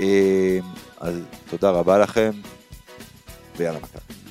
[0.00, 0.58] אה,
[1.00, 2.30] אז תודה רבה לכם,
[3.56, 4.23] ויאללה מכבי.